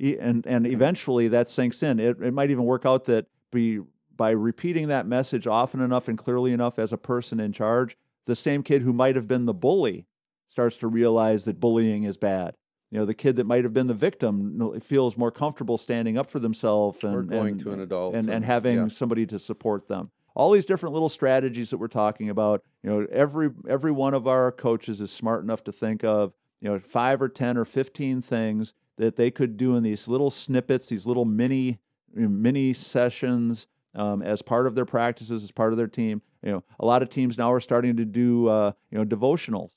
And 0.00 0.44
and 0.46 0.64
mm-hmm. 0.64 0.66
eventually 0.66 1.28
that 1.28 1.48
sinks 1.48 1.82
in. 1.82 2.00
It 2.00 2.20
it 2.20 2.34
might 2.34 2.50
even 2.50 2.64
work 2.64 2.84
out 2.84 3.04
that 3.06 3.26
be 3.50 3.80
by 4.16 4.30
repeating 4.30 4.88
that 4.88 5.06
message 5.06 5.46
often 5.46 5.80
enough 5.80 6.08
and 6.08 6.18
clearly 6.18 6.52
enough 6.52 6.78
as 6.78 6.92
a 6.92 6.98
person 6.98 7.40
in 7.40 7.52
charge, 7.52 7.96
the 8.26 8.36
same 8.36 8.62
kid 8.62 8.82
who 8.82 8.92
might 8.92 9.16
have 9.16 9.28
been 9.28 9.46
the 9.46 9.54
bully 9.54 10.06
starts 10.48 10.76
to 10.78 10.86
realize 10.86 11.44
that 11.44 11.60
bullying 11.60 12.04
is 12.04 12.16
bad. 12.16 12.54
You 12.90 13.00
know, 13.00 13.06
the 13.06 13.14
kid 13.14 13.36
that 13.36 13.46
might 13.46 13.64
have 13.64 13.72
been 13.72 13.88
the 13.88 13.94
victim 13.94 14.80
feels 14.80 15.16
more 15.16 15.32
comfortable 15.32 15.78
standing 15.78 16.16
up 16.16 16.30
for 16.30 16.38
themselves 16.38 17.02
and 17.02 17.14
Or 17.14 17.22
going 17.22 17.52
and, 17.52 17.60
to 17.60 17.72
an 17.72 17.80
adult 17.80 18.14
and, 18.14 18.24
and 18.26 18.34
and- 18.36 18.44
having 18.44 18.76
yeah. 18.76 18.88
somebody 18.88 19.26
to 19.26 19.38
support 19.38 19.88
them. 19.88 20.10
All 20.36 20.50
these 20.50 20.64
different 20.64 20.92
little 20.92 21.08
strategies 21.08 21.70
that 21.70 21.78
we're 21.78 21.86
talking 21.86 22.28
about. 22.28 22.62
You 22.82 22.90
know, 22.90 23.06
every 23.10 23.50
every 23.68 23.92
one 23.92 24.14
of 24.14 24.26
our 24.26 24.50
coaches 24.52 25.00
is 25.00 25.10
smart 25.12 25.42
enough 25.44 25.62
to 25.64 25.72
think 25.72 26.02
of 26.04 26.32
you 26.60 26.68
know 26.68 26.78
five 26.80 27.20
or 27.22 27.28
ten 27.28 27.56
or 27.56 27.64
fifteen 27.64 28.20
things 28.20 28.74
that 28.96 29.16
they 29.16 29.30
could 29.30 29.56
do 29.56 29.76
in 29.76 29.82
these 29.82 30.06
little 30.08 30.30
snippets, 30.30 30.86
these 30.86 31.06
little 31.06 31.24
mini 31.24 31.78
mini 32.14 32.72
sessions 32.72 33.66
um, 33.94 34.22
as 34.22 34.42
part 34.42 34.66
of 34.66 34.74
their 34.74 34.84
practices, 34.84 35.42
as 35.42 35.50
part 35.50 35.72
of 35.72 35.76
their 35.76 35.86
team. 35.86 36.22
You 36.42 36.52
know, 36.52 36.64
a 36.78 36.86
lot 36.86 37.02
of 37.02 37.08
teams 37.08 37.38
now 37.38 37.52
are 37.52 37.60
starting 37.60 37.96
to 37.96 38.04
do 38.04 38.48
uh, 38.48 38.72
you 38.90 38.98
know 38.98 39.04
devotionals 39.04 39.70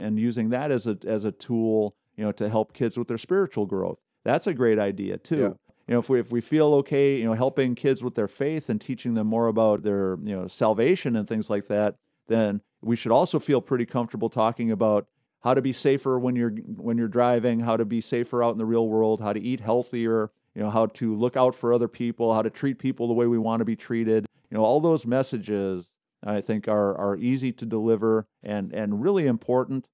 and 0.00 0.18
using 0.18 0.50
that 0.50 0.70
as 0.70 0.86
a 0.86 0.98
as 1.06 1.24
a 1.24 1.32
tool, 1.32 1.96
you 2.16 2.24
know, 2.24 2.32
to 2.32 2.48
help 2.48 2.72
kids 2.72 2.96
with 2.96 3.08
their 3.08 3.18
spiritual 3.18 3.66
growth. 3.66 3.98
That's 4.24 4.46
a 4.46 4.54
great 4.54 4.78
idea 4.78 5.18
too. 5.18 5.38
Yeah. 5.38 5.48
You 5.86 5.94
know, 5.94 5.98
if 5.98 6.08
we 6.08 6.20
if 6.20 6.30
we 6.30 6.40
feel 6.40 6.74
okay, 6.74 7.18
you 7.18 7.24
know, 7.24 7.34
helping 7.34 7.74
kids 7.74 8.02
with 8.02 8.14
their 8.14 8.28
faith 8.28 8.68
and 8.68 8.80
teaching 8.80 9.14
them 9.14 9.26
more 9.26 9.48
about 9.48 9.82
their 9.82 10.18
you 10.22 10.34
know 10.34 10.46
salvation 10.46 11.16
and 11.16 11.28
things 11.28 11.50
like 11.50 11.68
that, 11.68 11.96
then 12.28 12.62
we 12.80 12.96
should 12.96 13.12
also 13.12 13.38
feel 13.38 13.60
pretty 13.60 13.86
comfortable 13.86 14.30
talking 14.30 14.70
about 14.70 15.06
how 15.42 15.52
to 15.52 15.60
be 15.60 15.72
safer 15.72 16.18
when 16.18 16.36
you're 16.36 16.52
when 16.52 16.96
you're 16.96 17.08
driving, 17.08 17.60
how 17.60 17.76
to 17.76 17.84
be 17.84 18.00
safer 18.00 18.42
out 18.42 18.52
in 18.52 18.58
the 18.58 18.64
real 18.64 18.88
world, 18.88 19.20
how 19.20 19.32
to 19.32 19.40
eat 19.40 19.60
healthier, 19.60 20.30
you 20.54 20.62
know, 20.62 20.70
how 20.70 20.86
to 20.86 21.14
look 21.14 21.36
out 21.36 21.54
for 21.54 21.72
other 21.72 21.88
people, 21.88 22.34
how 22.34 22.42
to 22.42 22.50
treat 22.50 22.78
people 22.78 23.08
the 23.08 23.14
way 23.14 23.26
we 23.26 23.38
want 23.38 23.60
to 23.60 23.64
be 23.64 23.76
treated. 23.76 24.26
You 24.50 24.58
know, 24.58 24.64
all 24.64 24.80
those 24.80 25.04
messages 25.04 25.88
I 26.24 26.40
think 26.40 26.68
are 26.68 26.96
are 26.96 27.16
easy 27.16 27.52
to 27.52 27.66
deliver 27.66 28.26
and 28.42 28.72
and 28.72 29.02
really 29.02 29.26
important. 29.26 29.86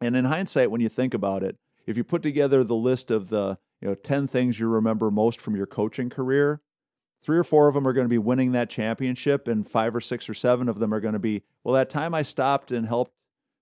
And 0.00 0.16
in 0.16 0.26
hindsight, 0.26 0.70
when 0.70 0.80
you 0.80 0.88
think 0.88 1.14
about 1.14 1.42
it, 1.42 1.56
if 1.86 1.96
you 1.96 2.04
put 2.04 2.22
together 2.22 2.64
the 2.64 2.74
list 2.74 3.10
of 3.10 3.28
the 3.28 3.58
you 3.80 3.88
know 3.88 3.94
10 3.94 4.26
things 4.26 4.58
you 4.58 4.68
remember 4.68 5.10
most 5.10 5.40
from 5.40 5.56
your 5.56 5.66
coaching 5.66 6.08
career, 6.08 6.60
three 7.20 7.38
or 7.38 7.44
four 7.44 7.68
of 7.68 7.74
them 7.74 7.86
are 7.86 7.92
going 7.92 8.04
to 8.04 8.10
be 8.10 8.18
winning 8.18 8.52
that 8.52 8.70
championship, 8.70 9.48
and 9.48 9.68
five 9.68 9.94
or 9.94 10.00
six 10.00 10.28
or 10.28 10.34
seven 10.34 10.68
of 10.68 10.78
them 10.78 10.92
are 10.94 11.00
going 11.00 11.14
to 11.14 11.18
be, 11.18 11.42
well, 11.62 11.74
that 11.74 11.90
time 11.90 12.14
I 12.14 12.22
stopped 12.22 12.70
and 12.70 12.86
helped 12.86 13.12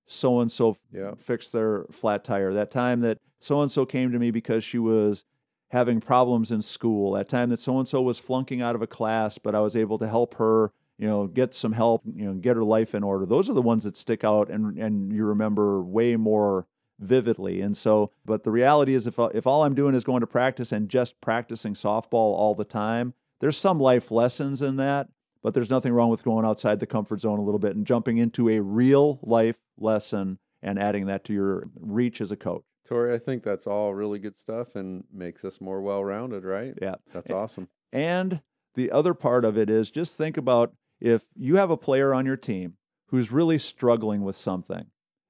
so 0.06 0.40
and 0.40 0.50
so 0.50 0.76
fix 1.16 1.48
their 1.48 1.86
flat 1.90 2.24
tire, 2.24 2.52
that 2.52 2.70
time 2.70 3.00
that 3.00 3.18
so 3.40 3.62
and 3.62 3.70
so 3.70 3.86
came 3.86 4.12
to 4.12 4.18
me 4.18 4.30
because 4.30 4.62
she 4.62 4.78
was 4.78 5.24
having 5.72 6.00
problems 6.00 6.50
in 6.50 6.60
school, 6.60 7.12
that 7.12 7.30
time 7.30 7.48
that 7.48 7.58
so 7.58 7.78
and 7.78 7.88
so 7.88 8.02
was 8.02 8.18
flunking 8.18 8.60
out 8.60 8.74
of 8.74 8.82
a 8.82 8.86
class, 8.86 9.38
but 9.38 9.54
I 9.54 9.60
was 9.60 9.74
able 9.74 9.98
to 9.98 10.06
help 10.06 10.34
her, 10.34 10.70
you 10.98 11.08
know, 11.08 11.26
get 11.26 11.54
some 11.54 11.72
help, 11.72 12.02
you 12.14 12.26
know, 12.26 12.34
get 12.34 12.56
her 12.56 12.64
life 12.64 12.94
in 12.94 13.02
order. 13.02 13.24
Those 13.24 13.48
are 13.48 13.54
the 13.54 13.62
ones 13.62 13.84
that 13.84 13.96
stick 13.96 14.22
out 14.22 14.50
and 14.50 14.78
and 14.78 15.12
you 15.12 15.24
remember 15.24 15.82
way 15.82 16.16
more 16.16 16.66
vividly. 17.00 17.62
And 17.62 17.74
so, 17.74 18.12
but 18.24 18.44
the 18.44 18.50
reality 18.50 18.94
is 18.94 19.06
if 19.06 19.18
if 19.34 19.46
all 19.46 19.64
I'm 19.64 19.74
doing 19.74 19.94
is 19.94 20.04
going 20.04 20.20
to 20.20 20.26
practice 20.26 20.72
and 20.72 20.90
just 20.90 21.18
practicing 21.22 21.72
softball 21.72 22.36
all 22.36 22.54
the 22.54 22.64
time, 22.64 23.14
there's 23.40 23.56
some 23.56 23.80
life 23.80 24.10
lessons 24.10 24.60
in 24.60 24.76
that, 24.76 25.08
but 25.42 25.54
there's 25.54 25.70
nothing 25.70 25.94
wrong 25.94 26.10
with 26.10 26.22
going 26.22 26.44
outside 26.44 26.80
the 26.80 26.86
comfort 26.86 27.22
zone 27.22 27.38
a 27.38 27.42
little 27.42 27.58
bit 27.58 27.74
and 27.74 27.86
jumping 27.86 28.18
into 28.18 28.50
a 28.50 28.60
real 28.60 29.20
life 29.22 29.56
lesson 29.78 30.38
and 30.62 30.78
adding 30.78 31.06
that 31.06 31.24
to 31.24 31.32
your 31.32 31.70
reach 31.80 32.20
as 32.20 32.30
a 32.30 32.36
coach. 32.36 32.62
Tori, 32.86 33.14
I 33.14 33.18
think 33.18 33.42
that's 33.42 33.66
all 33.66 33.94
really 33.94 34.18
good 34.18 34.38
stuff 34.38 34.74
and 34.76 35.04
makes 35.12 35.44
us 35.44 35.60
more 35.60 35.80
well 35.80 36.04
rounded, 36.04 36.44
right? 36.44 36.74
Yeah. 36.80 36.96
That's 37.12 37.30
awesome. 37.30 37.68
And 37.92 38.40
the 38.74 38.90
other 38.90 39.14
part 39.14 39.44
of 39.44 39.56
it 39.56 39.70
is 39.70 39.90
just 39.90 40.16
think 40.16 40.36
about 40.36 40.74
if 41.00 41.24
you 41.36 41.56
have 41.56 41.70
a 41.70 41.76
player 41.76 42.14
on 42.14 42.26
your 42.26 42.36
team 42.36 42.74
who's 43.08 43.30
really 43.30 43.58
struggling 43.58 44.22
with 44.22 44.36
something 44.36 44.86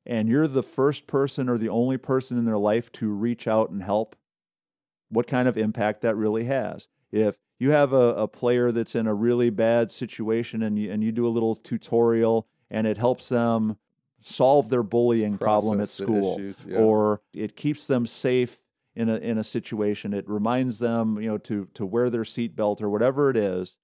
and 0.07 0.29
you're 0.29 0.49
the 0.49 0.63
first 0.63 1.07
person 1.07 1.49
or 1.49 1.59
the 1.59 1.69
only 1.69 1.97
person 1.97 2.39
in 2.39 2.45
their 2.45 2.59
life 2.59 2.91
to 2.93 3.11
reach 3.11 3.47
out 3.47 3.71
and 3.71 3.83
help, 3.83 4.17
what 5.09 5.27
kind 5.27 5.49
of 5.49 5.59
impact 5.59 6.01
that 6.03 6.17
really 6.17 6.45
has. 6.45 6.89
If 7.11 7.37
you 7.59 7.71
have 7.71 7.93
a, 7.93 8.15
a 8.15 8.29
player 8.29 8.73
that's 8.73 8.95
in 8.95 9.07
a 9.07 9.15
really 9.15 9.51
bad 9.51 9.91
situation 9.91 10.63
and 10.63 10.79
you, 10.79 10.91
and 10.91 11.05
you 11.05 11.13
do 11.13 11.27
a 11.27 11.31
little 11.31 11.55
tutorial 11.55 12.49
and 12.71 12.87
it 12.87 12.99
helps 12.99 13.29
them 13.29 13.77
solve 14.23 14.69
their 14.69 14.83
bullying 14.83 15.39
problem 15.39 15.81
at 15.81 15.89
school, 15.89 16.35
issues, 16.35 16.57
yeah. 16.67 16.79
or 16.79 17.21
it 17.33 17.57
keeps 17.57 17.87
them 17.87 18.07
safe 18.07 18.59
in 18.95 19.09
a 19.09 19.17
in 19.17 19.39
a 19.39 19.45
situation. 19.45 20.13
It 20.13 20.29
reminds 20.29 20.79
them, 20.79 21.21
you 21.21 21.29
know, 21.29 21.39
to 21.39 21.69
to 21.75 21.87
wear 21.87 22.11
their 22.11 22.25
seatbelt 22.25 22.83
or 22.83 22.91
whatever 22.91 23.31
it 23.31 23.37
is. 23.37 23.77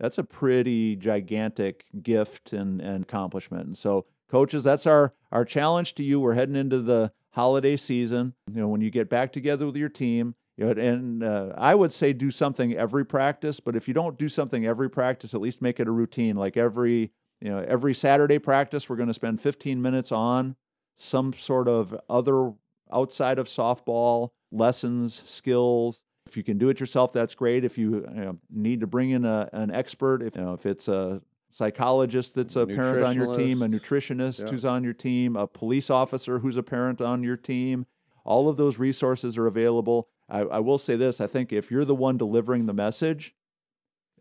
That's 0.00 0.18
a 0.18 0.24
pretty 0.24 0.96
gigantic 0.96 1.84
gift 2.02 2.52
and, 2.52 2.80
and 2.80 3.04
accomplishment. 3.04 3.66
And 3.66 3.78
so, 3.78 4.06
coaches, 4.28 4.64
that's 4.64 4.86
our 4.86 5.14
our 5.30 5.44
challenge 5.44 5.94
to 5.94 6.02
you. 6.02 6.20
We're 6.20 6.34
heading 6.34 6.56
into 6.56 6.80
the 6.80 7.12
holiday 7.30 7.76
season. 7.76 8.34
You 8.50 8.60
know, 8.60 8.68
when 8.68 8.80
you 8.80 8.90
get 8.90 9.08
back 9.08 9.32
together 9.32 9.66
with 9.66 9.76
your 9.76 9.88
team, 9.88 10.34
you 10.56 10.66
know, 10.66 10.70
and 10.80 11.22
uh, 11.22 11.52
I 11.56 11.74
would 11.74 11.92
say 11.92 12.12
do 12.12 12.30
something 12.30 12.74
every 12.74 13.04
practice. 13.04 13.60
But 13.60 13.76
if 13.76 13.88
you 13.88 13.94
don't 13.94 14.18
do 14.18 14.28
something 14.28 14.66
every 14.66 14.90
practice, 14.90 15.34
at 15.34 15.40
least 15.40 15.62
make 15.62 15.80
it 15.80 15.88
a 15.88 15.92
routine. 15.92 16.36
Like 16.36 16.56
every 16.56 17.12
you 17.40 17.50
know 17.50 17.64
every 17.66 17.94
Saturday 17.94 18.38
practice, 18.38 18.88
we're 18.88 18.96
going 18.96 19.08
to 19.08 19.14
spend 19.14 19.40
15 19.40 19.80
minutes 19.82 20.12
on 20.12 20.56
some 20.96 21.32
sort 21.32 21.68
of 21.68 21.98
other 22.08 22.52
outside 22.92 23.38
of 23.38 23.46
softball 23.48 24.30
lessons, 24.52 25.22
skills. 25.24 26.02
If 26.26 26.36
you 26.36 26.42
can 26.42 26.56
do 26.58 26.68
it 26.68 26.80
yourself, 26.80 27.12
that's 27.12 27.34
great. 27.34 27.64
If 27.64 27.76
you, 27.76 27.96
you 28.14 28.24
know, 28.24 28.38
need 28.50 28.80
to 28.80 28.86
bring 28.86 29.10
in 29.10 29.24
a, 29.24 29.48
an 29.52 29.70
expert, 29.70 30.22
if 30.22 30.36
you 30.36 30.42
know 30.42 30.54
if 30.54 30.64
it's 30.64 30.88
a 30.88 31.20
psychologist 31.50 32.34
that's 32.34 32.56
a 32.56 32.66
parent 32.66 33.04
on 33.04 33.16
your 33.16 33.34
team, 33.36 33.62
a 33.62 33.68
nutritionist 33.68 34.40
Yeah. 34.42 34.50
who's 34.50 34.64
on 34.64 34.82
your 34.84 34.92
team, 34.92 35.36
a 35.36 35.46
police 35.46 35.88
officer 35.90 36.40
who's 36.40 36.56
a 36.56 36.62
parent 36.62 37.00
on 37.00 37.22
your 37.22 37.36
team, 37.36 37.86
all 38.24 38.48
of 38.48 38.56
those 38.56 38.78
resources 38.78 39.36
are 39.36 39.46
available. 39.46 40.08
I, 40.28 40.40
I 40.40 40.58
will 40.60 40.78
say 40.78 40.96
this: 40.96 41.20
I 41.20 41.26
think 41.26 41.52
if 41.52 41.70
you're 41.70 41.84
the 41.84 41.94
one 41.94 42.16
delivering 42.16 42.66
the 42.66 42.72
message, 42.72 43.34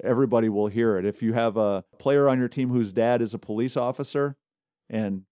everybody 0.04 0.50
will 0.50 0.68
hear 0.68 0.98
it. 0.98 1.06
If 1.06 1.22
you 1.22 1.34
have 1.34 1.58
a 1.58 1.84
player 2.00 2.30
on 2.30 2.40
your 2.40 2.48
team 2.48 2.70
whose 2.70 2.92
dad 2.92 3.22
is 3.22 3.34
a 3.34 3.40
police 3.40 3.76
officer, 3.76 4.36
and 4.90 5.24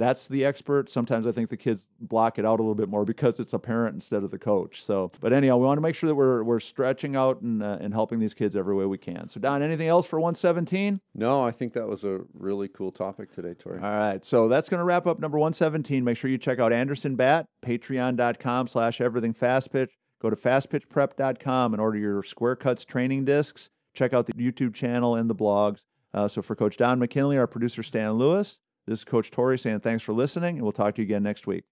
that's 0.00 0.26
the 0.26 0.44
expert. 0.44 0.90
Sometimes 0.90 1.26
I 1.26 1.32
think 1.32 1.50
the 1.50 1.56
kids 1.56 1.84
block 2.00 2.38
it 2.38 2.44
out 2.46 2.58
a 2.58 2.62
little 2.62 2.74
bit 2.74 2.88
more 2.88 3.04
because 3.04 3.38
it's 3.38 3.52
a 3.52 3.58
parent 3.58 3.94
instead 3.94 4.24
of 4.24 4.30
the 4.30 4.38
coach. 4.38 4.82
So, 4.82 5.12
but 5.20 5.32
anyhow, 5.32 5.58
we 5.58 5.66
want 5.66 5.76
to 5.76 5.82
make 5.82 5.94
sure 5.94 6.08
that 6.08 6.14
we're 6.14 6.42
we're 6.42 6.58
stretching 6.58 7.14
out 7.14 7.42
and 7.42 7.62
uh, 7.62 7.78
and 7.80 7.92
helping 7.92 8.18
these 8.18 8.34
kids 8.34 8.56
every 8.56 8.74
way 8.74 8.86
we 8.86 8.98
can. 8.98 9.28
So, 9.28 9.38
Don, 9.38 9.62
anything 9.62 9.88
else 9.88 10.06
for 10.06 10.18
117? 10.18 11.00
No, 11.14 11.44
I 11.44 11.50
think 11.50 11.74
that 11.74 11.86
was 11.86 12.02
a 12.02 12.20
really 12.32 12.66
cool 12.68 12.90
topic 12.90 13.30
today, 13.30 13.54
Tori. 13.54 13.80
All 13.80 13.90
right, 13.90 14.24
so 14.24 14.48
that's 14.48 14.68
going 14.68 14.78
to 14.78 14.84
wrap 14.84 15.06
up 15.06 15.20
number 15.20 15.38
117. 15.38 16.02
Make 16.02 16.16
sure 16.16 16.30
you 16.30 16.38
check 16.38 16.58
out 16.58 16.72
Anderson 16.72 17.14
Bat, 17.14 17.46
patreon.com 17.62 18.68
slash 18.68 19.00
everything 19.00 19.34
fast 19.34 19.70
pitch. 19.70 19.90
Go 20.20 20.30
to 20.30 20.36
fastpitchprep.com 20.36 21.74
and 21.74 21.80
order 21.80 21.98
your 21.98 22.22
Square 22.22 22.56
Cuts 22.56 22.84
training 22.84 23.24
discs. 23.24 23.70
Check 24.00 24.14
out 24.14 24.24
the 24.24 24.32
YouTube 24.32 24.72
channel 24.72 25.14
and 25.14 25.28
the 25.28 25.34
blogs. 25.34 25.80
Uh, 26.14 26.26
so 26.26 26.40
for 26.40 26.56
Coach 26.56 26.78
Don 26.78 26.98
McKinley, 26.98 27.36
our 27.36 27.46
producer 27.46 27.82
Stan 27.82 28.12
Lewis, 28.12 28.58
this 28.86 29.00
is 29.00 29.04
Coach 29.04 29.30
Tori 29.30 29.58
saying 29.58 29.80
thanks 29.80 30.02
for 30.02 30.14
listening, 30.14 30.56
and 30.56 30.62
we'll 30.62 30.72
talk 30.72 30.94
to 30.94 31.02
you 31.02 31.04
again 31.04 31.22
next 31.22 31.46
week. 31.46 31.64